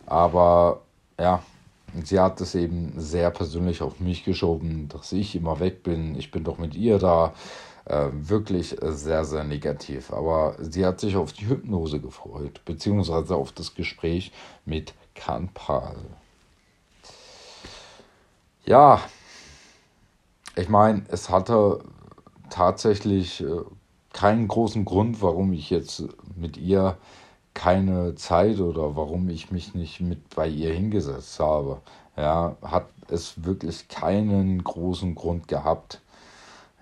Aber 0.05 0.81
ja, 1.19 1.41
sie 2.03 2.19
hat 2.19 2.41
es 2.41 2.55
eben 2.55 2.93
sehr 2.97 3.31
persönlich 3.31 3.81
auf 3.81 3.99
mich 3.99 4.23
geschoben, 4.23 4.87
dass 4.89 5.11
ich 5.11 5.35
immer 5.35 5.59
weg 5.59 5.83
bin. 5.83 6.15
Ich 6.15 6.31
bin 6.31 6.43
doch 6.43 6.57
mit 6.57 6.75
ihr 6.75 6.99
da. 6.99 7.33
Äh, 7.89 8.09
wirklich 8.13 8.75
sehr, 8.79 9.25
sehr 9.25 9.43
negativ. 9.43 10.13
Aber 10.13 10.55
sie 10.59 10.85
hat 10.85 10.99
sich 10.99 11.15
auf 11.15 11.33
die 11.33 11.47
Hypnose 11.47 11.99
gefreut, 11.99 12.61
beziehungsweise 12.63 13.35
auf 13.35 13.51
das 13.51 13.73
Gespräch 13.73 14.31
mit 14.63 14.93
Kanpal. 15.15 15.95
Ja, 18.63 19.01
ich 20.55 20.69
meine, 20.69 21.03
es 21.07 21.31
hatte 21.31 21.79
tatsächlich 22.51 23.41
äh, 23.41 23.61
keinen 24.13 24.47
großen 24.47 24.85
Grund, 24.85 25.23
warum 25.23 25.51
ich 25.51 25.71
jetzt 25.71 26.03
mit 26.35 26.57
ihr 26.57 26.95
keine 27.55 28.13
Zeit 28.13 28.59
oder 28.59 28.95
warum 28.95 29.29
ich 29.29 29.49
mich 29.49 29.73
nicht 29.73 29.99
mit 29.99 30.35
bei 30.35 30.47
ihr 30.47 30.71
hingesetzt 30.71 31.39
habe. 31.39 31.81
Ja, 32.15 32.55
hat 32.61 32.85
es 33.07 33.43
wirklich 33.43 33.87
keinen 33.87 34.63
großen 34.63 35.15
Grund 35.15 35.47
gehabt. 35.47 36.01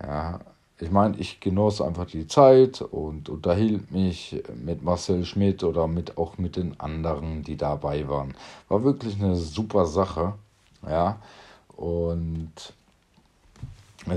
Ja, 0.04 0.42
ich 0.80 0.92
meine, 0.92 1.18
ich 1.18 1.40
genoss 1.40 1.82
einfach 1.82 2.06
die 2.06 2.28
Zeit 2.28 2.82
und 2.82 3.30
unterhielt 3.30 3.92
mich 3.92 4.44
mit 4.54 4.84
Marcel 4.84 5.26
Schmidt 5.26 5.64
oder 5.64 5.88
mit 5.88 6.18
auch 6.18 6.38
mit 6.38 6.56
den 6.56 6.80
anderen, 6.80 7.44
die 7.44 7.58
dabei 7.58 8.08
waren. 8.08 8.36
War 8.70 8.84
wirklich 8.84 9.16
eine 9.16 9.36
super 9.36 9.86
Sache. 9.86 10.34
Ja, 10.88 11.20
und 11.76 12.52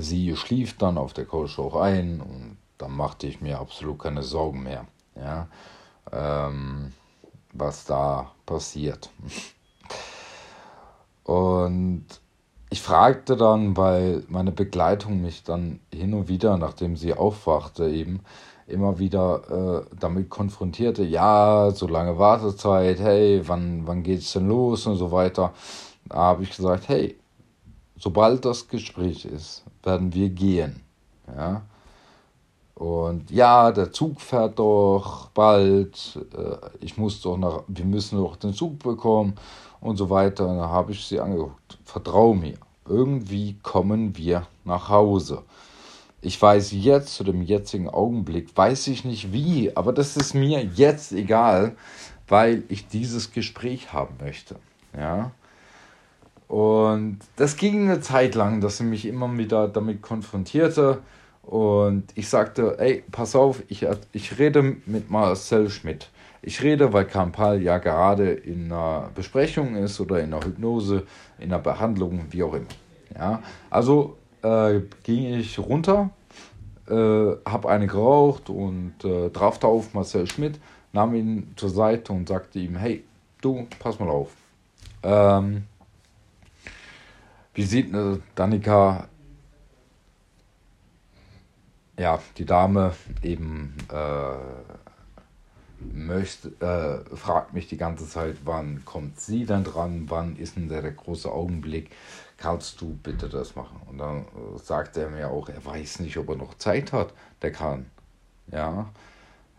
sie 0.01 0.37
schlief 0.37 0.77
dann 0.77 0.99
auf 0.99 1.15
der 1.15 1.25
Couch 1.25 1.59
auch 1.59 1.77
ein 1.77 2.21
und 2.21 2.59
dann 2.77 2.93
machte 2.93 3.27
ich 3.27 3.41
mir 3.41 3.59
absolut 3.59 3.99
keine 3.99 4.23
Sorgen 4.23 4.63
mehr. 4.63 4.87
Ja, 5.17 5.49
ähm, 6.13 6.93
was 7.53 7.85
da 7.85 8.33
passiert. 8.47 9.11
Und 11.25 12.07
ich 12.71 12.81
fragte 12.81 13.37
dann, 13.37 13.77
weil 13.77 14.23
meine 14.29 14.53
Begleitung 14.53 15.21
mich 15.21 15.43
dann 15.43 15.81
hin 15.93 16.15
und 16.15 16.29
wieder, 16.29 16.57
nachdem 16.57 16.97
sie 16.97 17.15
aufwachte, 17.15 17.89
eben 17.89 18.21
immer 18.69 19.01
wieder 19.01 19.83
äh, 19.91 19.97
damit 19.99 20.31
konfrontierte, 20.31 21.03
ja, 21.03 21.73
so 21.73 21.89
lange 21.89 22.19
Wartezeit, 22.19 23.01
hey, 23.01 23.43
wann, 23.47 23.87
wann 23.87 24.05
geht's 24.05 24.33
denn 24.33 24.49
los 24.49 24.87
und 24.87 24.97
so 24.97 25.11
weiter. 25.11 25.53
Da 26.09 26.17
habe 26.17 26.45
ich 26.45 26.57
gesagt, 26.57 26.89
hey, 26.89 27.19
sobald 27.97 28.45
das 28.45 28.69
Gespräch 28.69 29.25
ist, 29.25 29.65
werden 29.83 30.15
wir 30.15 30.31
gehen. 30.31 30.81
Ja. 31.27 31.63
Und 32.75 33.31
ja, 33.31 33.73
der 33.73 33.93
Zug 33.93 34.21
fährt 34.21 34.61
doch 34.61 35.29
bald, 35.31 36.19
äh, 36.37 36.57
ich 36.81 36.97
muss 36.97 37.21
doch 37.21 37.37
nach, 37.37 37.65
wir 37.67 37.85
müssen 37.85 38.19
doch 38.19 38.37
den 38.37 38.55
Zug 38.55 38.79
bekommen 38.79 39.35
und 39.81 39.97
so 39.97 40.11
weiter. 40.11 40.47
Und 40.49 40.59
da 40.59 40.69
habe 40.69 40.93
ich 40.93 41.05
sie 41.05 41.21
angeguckt. 41.21 41.79
Vertrau 41.85 42.35
mir, 42.35 42.55
irgendwie 42.89 43.57
kommen 43.63 44.17
wir 44.17 44.47
nach 44.65 44.89
Hause. 44.89 45.43
Ich 46.23 46.41
weiß 46.41 46.73
jetzt, 46.73 47.15
zu 47.15 47.25
dem 47.25 47.43
jetzigen 47.43 47.89
Augenblick, 47.89 48.55
weiß 48.55 48.89
ich 48.89 49.05
nicht 49.05 49.33
wie, 49.33 49.75
aber 49.75 49.93
das 49.93 50.17
ist 50.17 50.35
mir 50.35 50.63
jetzt 50.63 51.13
egal, 51.13 51.77
weil 52.29 52.63
ich 52.69 52.89
dieses 52.89 53.33
Gespräch 53.33 53.93
haben 53.93 54.17
möchte. 54.21 54.57
Ja. 54.97 55.31
Und 56.47 57.21
das 57.37 57.57
ging 57.57 57.85
eine 57.89 58.01
Zeit 58.01 58.35
lang, 58.35 58.61
dass 58.61 58.79
sie 58.79 58.85
mich 58.85 59.07
immer 59.07 59.37
wieder 59.39 59.69
damit 59.69 60.03
konfrontierte. 60.03 60.99
Und 61.43 62.05
ich 62.17 62.29
sagte, 62.29 62.77
ey, 62.79 63.03
pass 63.11 63.35
auf, 63.35 63.63
ich, 63.69 63.87
ich 64.13 64.39
rede 64.39 64.77
mit 64.85 65.11
Marcel 65.11 65.71
Schmidt. 65.71 66.11
Ich 66.43 66.63
rede, 66.63 66.93
weil 66.93 67.05
Kampal 67.05 67.61
ja 67.61 67.79
gerade 67.79 68.31
in 68.31 68.73
einer 68.73 69.11
Besprechung 69.15 69.77
ist 69.77 70.01
oder 70.01 70.21
in 70.21 70.33
einer 70.33 70.45
Hypnose, 70.45 71.07
in 71.39 71.53
einer 71.53 71.63
Behandlung, 71.63 72.27
wie 72.31 72.43
auch 72.43 72.55
immer. 72.55 72.67
Ja, 73.15 73.43
also 73.69 74.17
äh, 74.43 74.81
ging 75.03 75.35
ich 75.35 75.59
runter, 75.59 76.11
äh, 76.89 76.95
habe 76.95 77.69
eine 77.69 77.87
geraucht 77.87 78.49
und 78.49 78.95
äh, 79.05 79.29
traf 79.31 79.63
auf 79.65 79.93
Marcel 79.93 80.27
Schmidt, 80.27 80.59
nahm 80.93 81.15
ihn 81.15 81.53
zur 81.57 81.71
Seite 81.71 82.13
und 82.13 82.29
sagte 82.29 82.59
ihm, 82.59 82.77
hey, 82.77 83.05
du, 83.43 83.67
pass 83.79 83.99
mal 83.99 84.09
auf. 84.09 84.31
Ähm, 85.03 85.65
wie 87.55 87.65
sieht 87.65 87.93
äh, 87.95 88.19
Danika 88.35 89.09
ja, 92.01 92.19
die 92.39 92.47
Dame 92.47 92.95
eben 93.23 93.75
äh, 93.93 94.90
möchte, 95.93 96.49
äh, 96.61 97.17
fragt 97.17 97.55
mich 97.55 97.69
die 97.69 97.77
ganze 97.77 98.09
Zeit, 98.09 98.39
wann 98.45 98.85
kommt 98.85 99.21
sie 99.21 99.47
denn 99.47 99.65
dran, 99.65 100.07
wann 100.09 100.37
ist 100.37 100.57
denn 100.57 100.69
der, 100.69 100.83
der 100.83 100.93
große 100.93 101.31
Augenblick, 101.31 101.91
kannst 102.37 102.81
du 102.81 102.99
bitte 103.03 103.29
das 103.29 103.57
machen? 103.57 103.81
Und 103.89 103.99
dann 103.99 104.23
äh, 104.23 104.59
sagt 104.63 104.97
er 104.97 105.11
mir 105.11 105.31
auch, 105.31 105.49
er 105.49 105.65
weiß 105.65 106.01
nicht, 106.01 106.17
ob 106.17 106.29
er 106.31 106.37
noch 106.37 106.55
Zeit 106.55 106.93
hat, 106.93 107.13
der 107.43 107.53
kann. 107.53 107.87
Ja, 108.53 108.91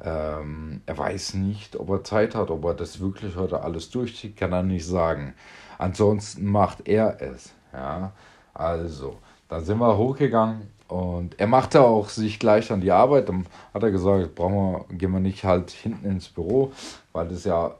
ähm, 0.03 0.81
er 0.85 0.97
weiß 0.97 1.35
nicht, 1.35 1.75
ob 1.75 1.89
er 1.89 2.03
Zeit 2.03 2.35
hat, 2.35 2.49
ob 2.49 2.65
er 2.65 2.73
das 2.73 2.99
wirklich 2.99 3.35
heute 3.35 3.61
alles 3.61 3.89
durchzieht, 3.89 4.35
kann 4.37 4.51
er 4.51 4.63
nicht 4.63 4.85
sagen. 4.85 5.33
Ansonsten 5.77 6.45
macht 6.45 6.87
er 6.87 7.21
es. 7.21 7.53
Ja, 7.73 8.11
also, 8.53 9.17
dann 9.51 9.65
sind 9.65 9.79
wir 9.79 9.97
hochgegangen 9.97 10.71
und 10.87 11.37
er 11.37 11.47
machte 11.47 11.81
auch 11.81 12.07
sich 12.07 12.39
gleich 12.39 12.71
an 12.71 12.79
die 12.79 12.91
Arbeit. 12.91 13.27
Dann 13.27 13.45
hat 13.73 13.83
er 13.83 13.91
gesagt, 13.91 14.33
brauchen 14.33 14.55
wir, 14.55 14.97
gehen 14.97 15.11
wir 15.11 15.19
nicht 15.19 15.43
halt 15.43 15.71
hinten 15.71 16.05
ins 16.09 16.29
Büro, 16.29 16.71
weil 17.11 17.27
das 17.27 17.43
ja 17.43 17.75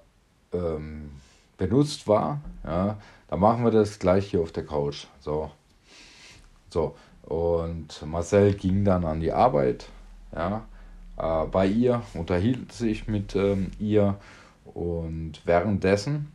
ähm, 0.52 1.12
benutzt 1.58 2.10
war. 2.10 2.42
Ja, 2.66 2.98
dann 3.30 3.40
machen 3.40 3.64
wir 3.64 3.72
das 3.72 4.00
gleich 4.00 4.32
hier 4.32 4.42
auf 4.42 4.52
der 4.52 4.66
Couch. 4.66 5.06
So. 5.22 5.50
So. 6.70 6.94
Und 7.24 8.06
Marcel 8.06 8.54
ging 8.54 8.84
dann 8.84 9.06
an 9.06 9.22
die 9.22 9.32
Arbeit. 9.32 9.86
Ja, 10.36 10.66
äh, 11.16 11.46
bei 11.46 11.68
ihr, 11.68 12.02
unterhielt 12.16 12.74
sich 12.74 13.08
mit 13.08 13.34
ähm, 13.38 13.72
ihr. 13.80 14.18
Und 14.66 15.40
währenddessen 15.46 16.34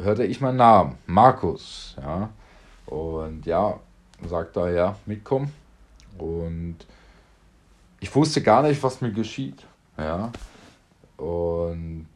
hörte 0.00 0.24
ich 0.24 0.40
meinen 0.40 0.56
Namen, 0.56 0.98
Markus. 1.06 1.94
Ja. 2.02 2.30
Und 2.86 3.46
ja, 3.46 3.78
sagt 4.28 4.56
er, 4.56 4.70
ja, 4.70 4.96
mitkommen. 5.06 5.52
Und 6.18 6.76
ich 8.00 8.14
wusste 8.14 8.42
gar 8.42 8.62
nicht, 8.62 8.82
was 8.82 9.00
mir 9.00 9.12
geschieht. 9.12 9.64
Ja. 9.96 10.32
Und 11.16 12.08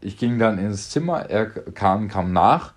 ich 0.00 0.18
ging 0.18 0.38
dann 0.38 0.58
ins 0.58 0.90
Zimmer, 0.90 1.28
er 1.30 1.46
kam, 1.46 2.08
kam 2.08 2.32
nach 2.32 2.72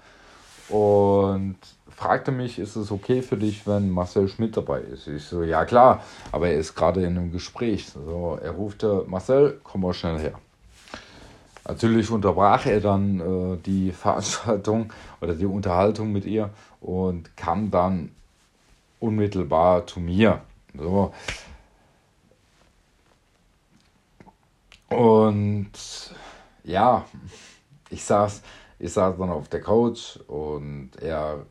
und 0.70 1.58
fragte 1.90 2.32
mich, 2.32 2.60
ist 2.60 2.78
es 2.78 2.92
okay 2.92 3.22
für 3.22 3.36
dich, 3.36 3.68
wenn 3.68 3.90
Marcel 3.90 4.30
Schmidt 4.30 4.56
dabei 4.56 4.80
ist? 4.80 5.08
Ich 5.08 5.26
so, 5.26 5.44
ja 5.44 5.66
klar, 5.66 6.02
aber 6.32 6.48
er 6.48 6.58
ist 6.58 6.76
gerade 6.76 7.02
in 7.04 7.18
einem 7.18 7.32
Gespräch. 7.32 7.90
So, 7.90 8.40
er 8.42 8.52
rufte, 8.52 9.04
Marcel, 9.08 9.60
komm 9.64 9.82
mal 9.82 9.94
schnell 9.94 10.18
her. 10.18 10.34
Natürlich 11.68 12.10
unterbrach 12.10 12.66
er 12.66 12.80
dann 12.80 13.20
äh, 13.20 13.58
die 13.58 13.92
Veranstaltung 13.92 14.94
oder 15.20 15.36
die 15.36 15.46
Unterhaltung 15.46 16.12
mit 16.12 16.26
ihr 16.26 16.50
und 16.80 17.36
kam 17.36 17.70
dann 17.70 18.12
unmittelbar 19.00 19.86
zu 19.88 20.00
mir. 20.00 20.42
So. 20.74 21.14
Und 24.90 25.72
ja, 26.64 27.06
ich 27.90 28.04
saß, 28.04 28.42
ich 28.80 28.92
saß 28.92 29.18
dann 29.18 29.30
auf 29.30 29.50
der 29.50 29.62
Couch 29.62 30.18
und 30.28 30.92
er 31.02 31.46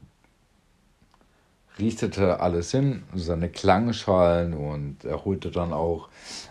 richtete 1.79 2.41
alles 2.41 2.73
hin, 2.73 3.05
seine 3.15 3.49
Klangschalen 3.49 4.55
und 4.55 5.05
er 5.05 5.25
holte 5.25 5.51
dann 5.51 5.73
auch 5.73 6.09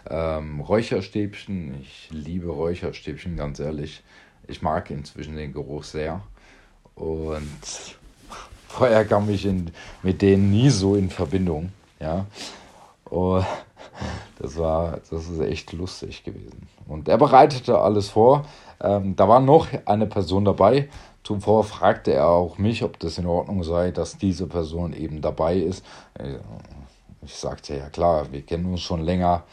ähm, 0.09 0.61
Räucherstäbchen. 0.61 1.81
Ich 1.81 2.07
liebe 2.11 2.47
Räucherstäbchen, 2.47 3.35
ganz 3.35 3.59
ehrlich. 3.59 4.03
Ich 4.47 4.61
mag 4.61 4.89
inzwischen 4.89 5.35
den 5.35 5.51
Geruch 5.51 5.83
sehr. 5.83 6.21
Und 6.95 7.96
vorher 8.67 9.05
kam 9.05 9.29
ich 9.29 9.45
in, 9.45 9.71
mit 10.03 10.21
denen 10.21 10.51
nie 10.51 10.69
so 10.69 10.95
in 10.95 11.09
Verbindung. 11.09 11.71
Ja. 11.99 12.25
Und 13.05 13.45
das 14.39 14.57
war, 14.57 14.99
das 15.09 15.27
ist 15.27 15.39
echt 15.39 15.73
lustig 15.73 16.23
gewesen. 16.23 16.67
Und 16.87 17.07
er 17.09 17.17
bereitete 17.17 17.79
alles 17.79 18.09
vor. 18.09 18.45
Ähm, 18.79 19.15
da 19.15 19.27
war 19.27 19.39
noch 19.39 19.67
eine 19.85 20.05
Person 20.05 20.45
dabei. 20.45 20.89
Zuvor 21.23 21.63
fragte 21.63 22.13
er 22.13 22.29
auch 22.29 22.57
mich, 22.57 22.83
ob 22.83 22.99
das 22.99 23.17
in 23.17 23.25
Ordnung 23.25 23.63
sei, 23.63 23.91
dass 23.91 24.17
diese 24.17 24.47
Person 24.47 24.93
eben 24.93 25.21
dabei 25.21 25.57
ist. 25.57 25.83
Äh, 26.13 26.37
ich 27.21 27.35
sagte 27.35 27.75
ja 27.75 27.89
klar, 27.89 28.31
wir 28.31 28.41
kennen 28.43 28.65
uns 28.65 28.81
schon 28.81 29.01
länger 29.01 29.43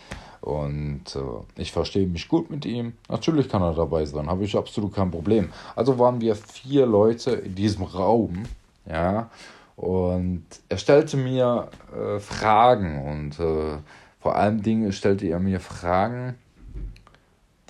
und 0.40 1.02
äh, 1.16 1.60
ich 1.60 1.72
verstehe 1.72 2.06
mich 2.06 2.28
gut 2.28 2.50
mit 2.50 2.66
ihm. 2.66 2.92
Natürlich 3.08 3.48
kann 3.48 3.62
er 3.62 3.72
dabei 3.72 4.04
sein, 4.04 4.28
habe 4.28 4.44
ich 4.44 4.56
absolut 4.56 4.94
kein 4.94 5.10
Problem. 5.10 5.50
Also 5.74 5.98
waren 5.98 6.20
wir 6.20 6.36
vier 6.36 6.86
Leute 6.86 7.32
in 7.32 7.54
diesem 7.54 7.84
Raum, 7.84 8.44
ja, 8.86 9.30
und 9.76 10.44
er 10.68 10.78
stellte 10.78 11.16
mir 11.16 11.70
äh, 11.92 12.20
Fragen 12.20 13.02
und 13.02 13.40
äh, 13.40 13.78
vor 14.20 14.36
allen 14.36 14.62
Dingen 14.62 14.92
stellte 14.92 15.26
er 15.26 15.40
mir 15.40 15.60
Fragen, 15.60 16.36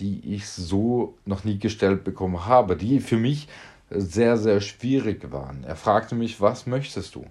die 0.01 0.35
ich 0.35 0.49
so 0.49 1.17
noch 1.25 1.45
nie 1.45 1.59
gestellt 1.59 2.05
bekommen 2.05 2.47
habe, 2.47 2.77
die 2.77 3.01
für 3.01 3.17
mich 3.17 3.49
sehr, 3.91 4.37
sehr 4.37 4.61
schwierig 4.61 5.33
waren. 5.33 5.65
Er 5.65 5.77
fragte 5.77 6.15
mich, 6.15 6.41
was 6.41 6.67
möchtest 6.67 7.15
du? 7.15 7.25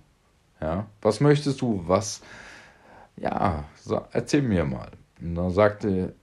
Ja, 0.61 0.87
was 1.01 1.19
möchtest 1.19 1.61
du? 1.61 1.83
Was, 1.87 2.21
ja, 3.17 3.65
erzähl 4.11 4.41
mir 4.41 4.65
mal. 4.65 4.91
Und 5.21 5.35
dann 5.35 5.51
sagte 5.51 6.15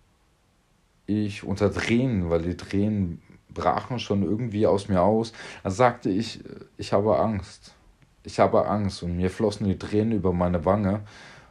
ich 1.06 1.44
unter 1.44 1.72
Tränen, 1.72 2.30
weil 2.30 2.42
die 2.42 2.56
Tränen 2.56 3.20
brachen 3.54 3.98
schon 3.98 4.22
irgendwie 4.22 4.66
aus 4.66 4.88
mir 4.88 5.02
aus, 5.02 5.32
dann 5.62 5.72
sagte 5.72 6.10
ich, 6.10 6.40
ich 6.76 6.92
habe 6.92 7.18
Angst. 7.18 7.74
Ich 8.22 8.38
habe 8.38 8.66
Angst 8.66 9.02
und 9.02 9.16
mir 9.16 9.30
flossen 9.30 9.66
die 9.66 9.78
Tränen 9.78 10.12
über 10.12 10.32
meine 10.32 10.64
Wange 10.64 11.00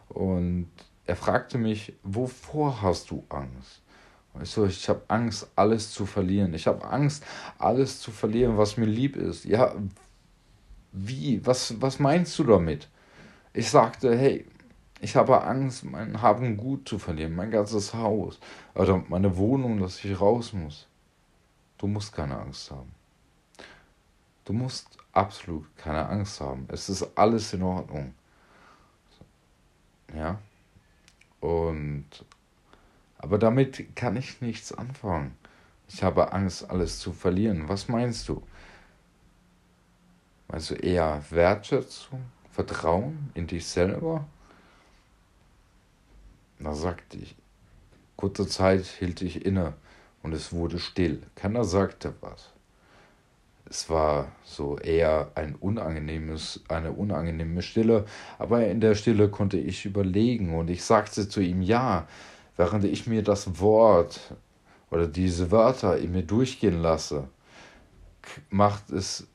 und 0.09 0.69
er 1.05 1.15
fragte 1.15 1.57
mich, 1.57 1.93
wovor 2.03 2.81
hast 2.81 3.09
du 3.09 3.23
Angst? 3.29 3.81
Weißt 4.33 4.57
du, 4.57 4.65
ich 4.65 4.87
habe 4.87 5.01
Angst, 5.07 5.47
alles 5.55 5.91
zu 5.91 6.05
verlieren. 6.05 6.53
Ich 6.53 6.67
habe 6.67 6.85
Angst, 6.85 7.25
alles 7.57 7.99
zu 7.99 8.11
verlieren, 8.11 8.57
was 8.57 8.77
mir 8.77 8.85
lieb 8.85 9.15
ist. 9.15 9.45
Ja, 9.45 9.73
wie? 10.91 11.45
Was, 11.45 11.81
was 11.81 11.99
meinst 11.99 12.37
du 12.37 12.43
damit? 12.43 12.87
Ich 13.53 13.69
sagte, 13.69 14.15
hey, 14.15 14.45
ich 15.01 15.15
habe 15.15 15.43
Angst, 15.43 15.85
mein 15.85 16.21
Haben 16.21 16.57
gut 16.57 16.87
zu 16.87 16.99
verlieren, 16.99 17.35
mein 17.35 17.51
ganzes 17.51 17.93
Haus 17.93 18.39
oder 18.75 19.03
meine 19.07 19.37
Wohnung, 19.37 19.79
dass 19.79 20.03
ich 20.03 20.19
raus 20.19 20.53
muss. 20.53 20.88
Du 21.79 21.87
musst 21.87 22.13
keine 22.13 22.37
Angst 22.37 22.69
haben. 22.69 22.93
Du 24.45 24.53
musst 24.53 24.97
absolut 25.13 25.65
keine 25.77 26.07
Angst 26.07 26.39
haben. 26.41 26.67
Es 26.67 26.89
ist 26.89 27.17
alles 27.17 27.53
in 27.53 27.63
Ordnung. 27.63 28.13
Ja. 30.13 30.39
Und 31.39 32.25
aber 33.17 33.37
damit 33.37 33.95
kann 33.95 34.15
ich 34.17 34.41
nichts 34.41 34.71
anfangen. 34.73 35.37
Ich 35.87 36.03
habe 36.03 36.33
Angst, 36.33 36.69
alles 36.69 36.99
zu 36.99 37.13
verlieren. 37.13 37.67
Was 37.67 37.87
meinst 37.87 38.27
du? 38.29 38.41
Meinst 40.47 40.71
du 40.71 40.75
eher 40.75 41.23
Wertschätzung, 41.29 42.25
Vertrauen 42.51 43.31
in 43.33 43.47
dich 43.47 43.67
selber? 43.67 44.25
Da 46.59 46.73
sagte 46.73 47.17
ich, 47.17 47.35
kurze 48.17 48.47
Zeit 48.47 48.85
hielt 48.85 49.21
ich 49.21 49.45
inne 49.45 49.73
und 50.23 50.33
es 50.33 50.51
wurde 50.53 50.79
still. 50.79 51.21
Keiner 51.35 51.63
sagte 51.63 52.13
was. 52.21 52.51
Es 53.69 53.89
war 53.89 54.31
so 54.43 54.77
eher 54.79 55.31
ein 55.35 55.55
unangenehmes, 55.55 56.63
eine 56.69 56.91
unangenehme 56.91 57.61
Stille, 57.61 58.05
aber 58.39 58.65
in 58.65 58.81
der 58.81 58.95
Stille 58.95 59.29
konnte 59.29 59.57
ich 59.57 59.85
überlegen 59.85 60.55
und 60.55 60.69
ich 60.71 60.83
sagte 60.83 61.29
zu 61.29 61.39
ihm 61.39 61.61
ja, 61.61 62.07
während 62.57 62.83
ich 62.83 63.05
mir 63.05 63.21
das 63.21 63.59
Wort 63.59 64.35
oder 64.89 65.07
diese 65.07 65.51
Wörter 65.51 65.97
in 65.97 66.13
mir 66.13 66.23
durchgehen 66.23 66.81
lasse, 66.81 67.29
macht 68.49 68.89
es, 68.89 69.27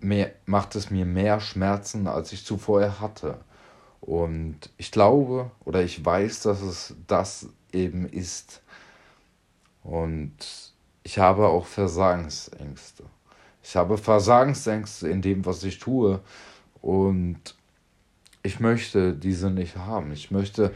mehr, 0.00 0.32
macht 0.44 0.76
es 0.76 0.90
mir 0.90 1.06
mehr 1.06 1.40
Schmerzen, 1.40 2.06
als 2.06 2.32
ich 2.32 2.44
zuvor 2.44 3.00
hatte. 3.00 3.38
Und 4.00 4.70
ich 4.76 4.92
glaube 4.92 5.50
oder 5.64 5.82
ich 5.82 6.04
weiß, 6.04 6.42
dass 6.42 6.60
es 6.60 6.94
das 7.06 7.48
eben 7.72 8.06
ist. 8.06 8.62
Und 9.88 10.36
ich 11.02 11.18
habe 11.18 11.48
auch 11.48 11.64
Versagensängste. 11.64 13.04
Ich 13.62 13.74
habe 13.74 13.96
Versagensängste 13.96 15.08
in 15.08 15.22
dem, 15.22 15.46
was 15.46 15.64
ich 15.64 15.78
tue. 15.78 16.20
Und 16.82 17.56
ich 18.42 18.60
möchte 18.60 19.14
diese 19.14 19.50
nicht 19.50 19.76
haben. 19.76 20.12
Ich 20.12 20.30
möchte 20.30 20.74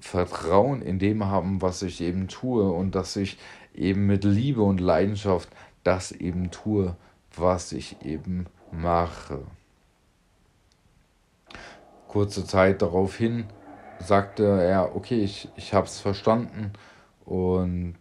Vertrauen 0.00 0.82
in 0.82 0.98
dem 0.98 1.24
haben, 1.24 1.62
was 1.62 1.80
ich 1.80 2.02
eben 2.02 2.28
tue 2.28 2.70
und 2.70 2.94
dass 2.94 3.16
ich 3.16 3.38
eben 3.74 4.06
mit 4.06 4.24
Liebe 4.24 4.60
und 4.60 4.80
Leidenschaft 4.80 5.48
das 5.82 6.12
eben 6.12 6.50
tue, 6.50 6.94
was 7.34 7.72
ich 7.72 8.02
eben 8.04 8.46
mache. 8.70 9.40
Kurze 12.06 12.44
Zeit 12.44 12.82
daraufhin 12.82 13.46
sagte 13.98 14.44
er, 14.44 14.94
okay, 14.94 15.22
ich, 15.22 15.48
ich 15.56 15.72
habe 15.72 15.86
es 15.86 16.00
verstanden 16.00 16.72
und 17.24 17.96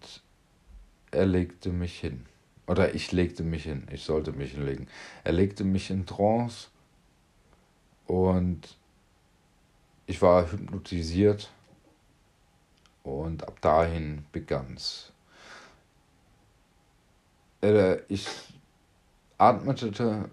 er 1.11 1.25
legte 1.25 1.69
mich 1.69 1.99
hin. 1.99 2.25
Oder 2.67 2.95
ich 2.95 3.11
legte 3.11 3.43
mich 3.43 3.63
hin, 3.63 3.87
ich 3.91 4.03
sollte 4.03 4.31
mich 4.31 4.51
hinlegen. 4.51 4.87
Er 5.23 5.33
legte 5.33 5.63
mich 5.63 5.89
in 5.89 6.05
Trance 6.05 6.69
und 8.07 8.77
ich 10.05 10.21
war 10.21 10.51
hypnotisiert 10.51 11.51
und 13.03 13.47
ab 13.47 13.59
dahin 13.61 14.25
begann's. 14.31 15.11
Äh, 17.61 17.97
ich 18.07 18.27
atmete 19.37 20.29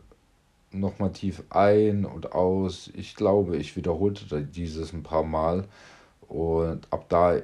nochmal 0.70 1.12
tief 1.12 1.42
ein 1.50 2.04
und 2.04 2.32
aus. 2.32 2.90
Ich 2.94 3.14
glaube, 3.14 3.56
ich 3.56 3.76
wiederholte 3.76 4.42
dieses 4.42 4.92
ein 4.92 5.02
paar 5.02 5.24
Mal. 5.24 5.66
Und 6.28 6.92
ab 6.92 7.08
da 7.08 7.40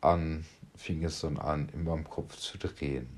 an 0.00 0.44
fing 0.76 1.04
es 1.04 1.20
dann 1.20 1.38
an, 1.38 1.68
in 1.72 1.84
meinem 1.84 2.08
Kopf 2.08 2.36
zu 2.36 2.58
drehen. 2.58 3.08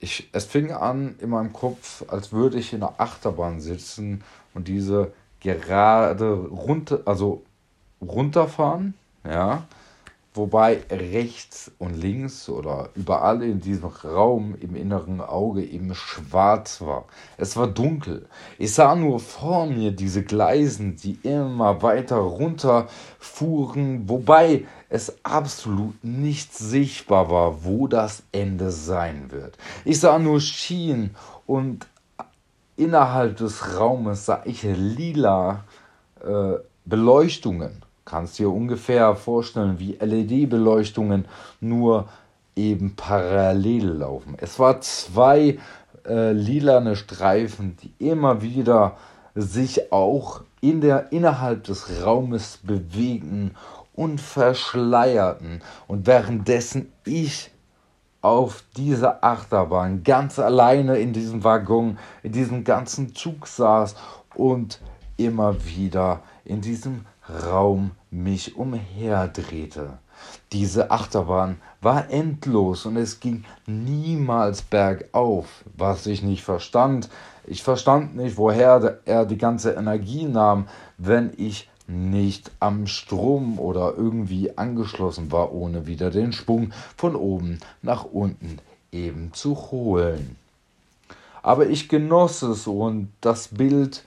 Ich, 0.00 0.28
es 0.32 0.44
fing 0.44 0.70
an 0.70 1.16
in 1.18 1.30
meinem 1.30 1.52
Kopf, 1.52 2.04
als 2.08 2.32
würde 2.32 2.58
ich 2.58 2.72
in 2.72 2.82
einer 2.82 3.00
Achterbahn 3.00 3.60
sitzen 3.60 4.22
und 4.54 4.68
diese 4.68 5.12
gerade 5.40 6.34
runter, 6.34 7.00
also 7.04 7.42
runterfahren, 8.00 8.94
ja, 9.24 9.66
wobei 10.34 10.82
rechts 10.90 11.70
und 11.78 11.94
links 11.94 12.48
oder 12.48 12.90
überall 12.94 13.42
in 13.42 13.60
diesem 13.60 13.88
Raum 13.88 14.54
im 14.60 14.76
inneren 14.76 15.20
Auge 15.20 15.64
eben 15.64 15.94
schwarz 15.94 16.80
war. 16.80 17.06
Es 17.36 17.56
war 17.56 17.66
dunkel. 17.66 18.28
Ich 18.58 18.74
sah 18.74 18.94
nur 18.94 19.20
vor 19.20 19.66
mir 19.66 19.90
diese 19.90 20.22
Gleisen, 20.22 20.96
die 20.96 21.18
immer 21.22 21.82
weiter 21.82 22.16
runter 22.16 22.88
fuhren, 23.18 24.08
wobei 24.08 24.66
es 24.88 25.16
absolut 25.24 26.02
nicht 26.04 26.54
sichtbar 26.54 27.30
war, 27.30 27.64
wo 27.64 27.88
das 27.88 28.22
Ende 28.32 28.70
sein 28.70 29.30
wird. 29.30 29.58
Ich 29.84 30.00
sah 30.00 30.18
nur 30.18 30.40
Schienen 30.40 31.14
und 31.46 31.86
innerhalb 32.76 33.36
des 33.36 33.78
Raumes 33.78 34.26
sah 34.26 34.42
ich 34.44 34.62
lila 34.62 35.64
äh, 36.24 36.54
Beleuchtungen 36.84 37.82
kannst 38.08 38.38
dir 38.38 38.50
ungefähr 38.50 39.14
vorstellen, 39.14 39.78
wie 39.78 39.98
LED-Beleuchtungen 40.00 41.26
nur 41.60 42.08
eben 42.56 42.96
parallel 42.96 43.86
laufen. 43.86 44.34
Es 44.38 44.58
war 44.58 44.80
zwei 44.80 45.58
äh, 46.06 46.32
lilane 46.32 46.96
Streifen, 46.96 47.76
die 47.76 47.92
immer 47.98 48.40
wieder 48.40 48.96
sich 49.34 49.92
auch 49.92 50.40
in 50.60 50.80
der, 50.80 51.12
innerhalb 51.12 51.64
des 51.64 52.02
Raumes 52.02 52.58
bewegen 52.62 53.54
und 53.94 54.20
verschleierten. 54.20 55.60
Und 55.86 56.06
währenddessen 56.06 56.90
ich 57.04 57.50
auf 58.22 58.64
dieser 58.76 59.22
Achterbahn 59.22 60.02
ganz 60.02 60.38
alleine 60.38 60.98
in 60.98 61.12
diesem 61.12 61.44
Waggon, 61.44 61.98
in 62.22 62.32
diesem 62.32 62.64
ganzen 62.64 63.14
Zug 63.14 63.46
saß 63.46 63.94
und 64.34 64.80
immer 65.18 65.64
wieder 65.66 66.22
in 66.44 66.62
diesem 66.62 67.04
Raum 67.28 67.92
mich 68.10 68.56
umherdrehte. 68.56 69.98
Diese 70.52 70.90
Achterbahn 70.90 71.60
war 71.80 72.10
endlos 72.10 72.86
und 72.86 72.96
es 72.96 73.20
ging 73.20 73.44
niemals 73.66 74.62
bergauf, 74.62 75.64
was 75.76 76.06
ich 76.06 76.22
nicht 76.22 76.42
verstand. 76.42 77.08
Ich 77.46 77.62
verstand 77.62 78.16
nicht, 78.16 78.36
woher 78.36 79.00
er 79.04 79.24
die 79.26 79.38
ganze 79.38 79.72
Energie 79.72 80.24
nahm, 80.24 80.66
wenn 80.96 81.32
ich 81.36 81.68
nicht 81.86 82.50
am 82.60 82.86
Strom 82.86 83.58
oder 83.58 83.94
irgendwie 83.96 84.56
angeschlossen 84.58 85.32
war, 85.32 85.52
ohne 85.52 85.86
wieder 85.86 86.10
den 86.10 86.32
Sprung 86.32 86.72
von 86.96 87.16
oben 87.16 87.58
nach 87.80 88.04
unten 88.04 88.58
eben 88.92 89.32
zu 89.32 89.70
holen. 89.70 90.36
Aber 91.42 91.68
ich 91.68 91.88
genoss 91.88 92.42
es 92.42 92.66
und 92.66 93.10
das 93.20 93.48
Bild 93.48 94.04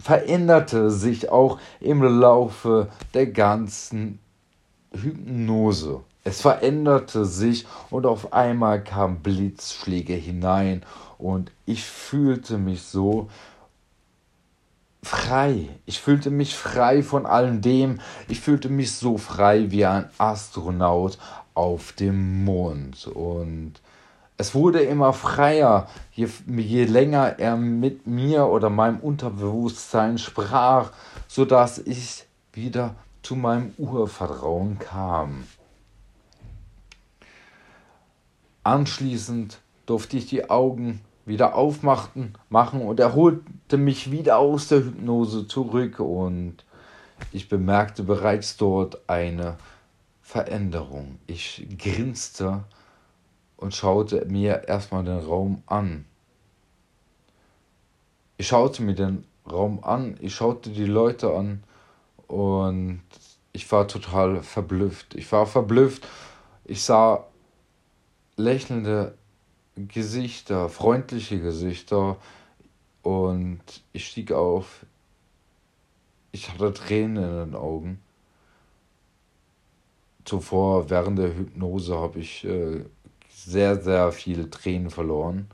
veränderte 0.00 0.90
sich 0.90 1.28
auch 1.28 1.58
im 1.80 2.02
Laufe 2.02 2.88
der 3.14 3.26
ganzen 3.26 4.18
Hypnose. 4.92 6.00
Es 6.24 6.40
veränderte 6.40 7.24
sich 7.24 7.66
und 7.90 8.06
auf 8.06 8.32
einmal 8.32 8.82
kamen 8.82 9.20
Blitzschläge 9.20 10.14
hinein 10.14 10.82
und 11.18 11.50
ich 11.66 11.84
fühlte 11.84 12.58
mich 12.58 12.82
so 12.82 13.28
frei. 15.02 15.68
Ich 15.86 16.00
fühlte 16.00 16.30
mich 16.30 16.54
frei 16.54 17.02
von 17.02 17.24
allem 17.24 17.62
dem. 17.62 18.00
Ich 18.28 18.40
fühlte 18.40 18.68
mich 18.68 18.92
so 18.92 19.16
frei 19.16 19.70
wie 19.70 19.86
ein 19.86 20.10
Astronaut 20.18 21.18
auf 21.54 21.92
dem 21.92 22.44
Mond 22.44 23.06
und 23.06 23.74
es 24.40 24.54
wurde 24.54 24.80
immer 24.80 25.12
freier, 25.12 25.86
je, 26.12 26.26
je 26.46 26.84
länger 26.84 27.38
er 27.38 27.58
mit 27.58 28.06
mir 28.06 28.46
oder 28.46 28.70
meinem 28.70 28.98
Unterbewusstsein 28.98 30.16
sprach, 30.16 30.92
sodass 31.28 31.78
ich 31.78 32.24
wieder 32.54 32.94
zu 33.22 33.36
meinem 33.36 33.74
Urvertrauen 33.76 34.78
kam. 34.78 35.44
Anschließend 38.62 39.60
durfte 39.84 40.16
ich 40.16 40.26
die 40.26 40.48
Augen 40.48 41.02
wieder 41.26 41.54
aufmachen 41.54 42.38
machen 42.48 42.80
und 42.80 42.98
er 42.98 43.14
holte 43.14 43.76
mich 43.76 44.10
wieder 44.10 44.38
aus 44.38 44.68
der 44.68 44.78
Hypnose 44.78 45.48
zurück 45.48 46.00
und 46.00 46.64
ich 47.30 47.50
bemerkte 47.50 48.04
bereits 48.04 48.56
dort 48.56 49.00
eine 49.06 49.56
Veränderung. 50.22 51.18
Ich 51.26 51.66
grinste 51.76 52.64
und 53.60 53.74
schaute 53.74 54.24
mir 54.26 54.64
erstmal 54.66 55.04
den 55.04 55.18
Raum 55.18 55.62
an. 55.66 56.06
Ich 58.38 58.48
schaute 58.48 58.82
mir 58.82 58.94
den 58.94 59.24
Raum 59.50 59.84
an, 59.84 60.16
ich 60.20 60.34
schaute 60.34 60.70
die 60.70 60.86
Leute 60.86 61.34
an 61.34 61.62
und 62.26 63.02
ich 63.52 63.70
war 63.70 63.86
total 63.86 64.42
verblüfft. 64.42 65.14
Ich 65.14 65.30
war 65.30 65.46
verblüfft 65.46 66.06
Ich 66.64 66.82
sah 66.82 67.26
lächelnde 68.36 69.14
Gesichter, 69.76 70.68
freundliche 70.70 71.38
Gesichter 71.40 72.16
und 73.02 73.60
ich 73.92 74.06
stieg 74.08 74.32
auf. 74.32 74.86
Ich 76.32 76.50
hatte 76.50 76.72
Tränen 76.72 77.22
in 77.22 77.50
den 77.50 77.54
Augen. 77.54 78.00
Zuvor, 80.24 80.88
während 80.88 81.18
der 81.18 81.36
Hypnose, 81.36 81.98
habe 81.98 82.20
ich 82.20 82.44
äh, 82.44 82.84
sehr, 83.44 83.80
sehr 83.80 84.12
viele 84.12 84.50
Tränen 84.50 84.90
verloren. 84.90 85.48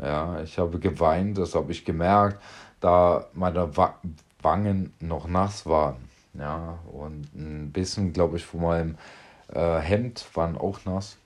Ja, 0.00 0.40
ich 0.42 0.58
habe 0.58 0.78
geweint, 0.78 1.38
das 1.38 1.54
habe 1.54 1.72
ich 1.72 1.84
gemerkt, 1.84 2.40
da 2.80 3.26
meine 3.34 3.70
Wangen 4.42 4.92
noch 5.00 5.26
nass 5.26 5.66
waren. 5.66 5.96
Ja, 6.34 6.78
und 6.92 7.34
ein 7.34 7.72
bisschen, 7.72 8.12
glaube 8.12 8.36
ich, 8.36 8.44
von 8.44 8.62
meinem 8.62 8.98
äh, 9.52 9.78
Hemd 9.78 10.24
waren 10.34 10.56
auch 10.56 10.84
nass 10.84 11.16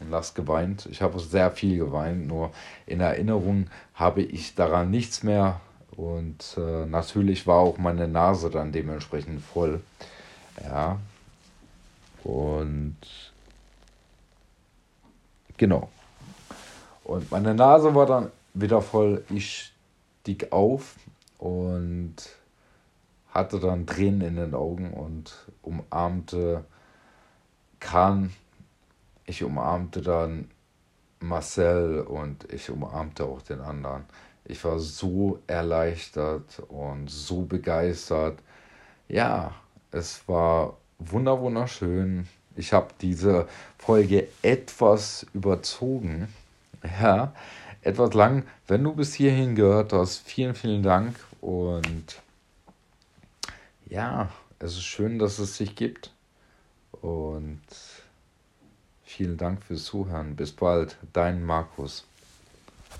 und 0.00 0.10
nass 0.10 0.34
geweint. 0.34 0.86
Ich 0.86 1.02
habe 1.02 1.18
sehr 1.18 1.50
viel 1.50 1.78
geweint, 1.78 2.26
nur 2.26 2.52
in 2.86 3.00
Erinnerung 3.00 3.66
habe 3.94 4.22
ich 4.22 4.54
daran 4.54 4.90
nichts 4.90 5.22
mehr. 5.22 5.60
Und 5.96 6.56
äh, 6.56 6.86
natürlich 6.86 7.46
war 7.46 7.58
auch 7.58 7.78
meine 7.78 8.08
Nase 8.08 8.50
dann 8.50 8.72
dementsprechend 8.72 9.42
voll. 9.42 9.80
Ja. 10.62 10.98
Und 12.24 12.96
genau. 15.62 15.88
Und 17.04 17.30
meine 17.30 17.54
Nase 17.54 17.94
war 17.94 18.04
dann 18.04 18.32
wieder 18.52 18.82
voll. 18.82 19.24
Ich 19.30 19.72
stieg 20.20 20.50
auf 20.50 20.96
und 21.38 22.16
hatte 23.28 23.60
dann 23.60 23.86
Tränen 23.86 24.22
in 24.22 24.36
den 24.36 24.54
Augen 24.56 24.92
und 24.92 25.32
umarmte 25.62 26.64
Kahn. 27.78 28.32
Ich 29.24 29.44
umarmte 29.44 30.02
dann 30.02 30.50
Marcel 31.20 32.00
und 32.00 32.52
ich 32.52 32.68
umarmte 32.68 33.24
auch 33.24 33.42
den 33.42 33.60
anderen. 33.60 34.06
Ich 34.44 34.64
war 34.64 34.80
so 34.80 35.38
erleichtert 35.46 36.60
und 36.66 37.08
so 37.08 37.42
begeistert. 37.42 38.40
Ja, 39.06 39.54
es 39.92 40.26
war 40.26 40.76
wunderschön. 40.98 42.26
Ich 42.56 42.72
habe 42.72 42.88
diese 43.00 43.48
Folge 43.78 44.28
etwas 44.42 45.26
überzogen. 45.32 46.28
Ja, 47.00 47.32
etwas 47.82 48.14
lang. 48.14 48.44
Wenn 48.66 48.84
du 48.84 48.94
bis 48.94 49.14
hierhin 49.14 49.54
gehört 49.54 49.92
hast, 49.92 50.18
vielen, 50.18 50.54
vielen 50.54 50.82
Dank 50.82 51.16
und 51.40 52.20
ja, 53.88 54.30
es 54.58 54.72
ist 54.72 54.84
schön, 54.84 55.18
dass 55.18 55.38
es 55.38 55.56
sich 55.56 55.76
gibt. 55.76 56.12
Und 57.02 57.60
vielen 59.04 59.36
Dank 59.36 59.64
fürs 59.64 59.84
Zuhören. 59.84 60.36
Bis 60.36 60.52
bald, 60.52 60.96
dein 61.12 61.44
Markus. 61.44 62.06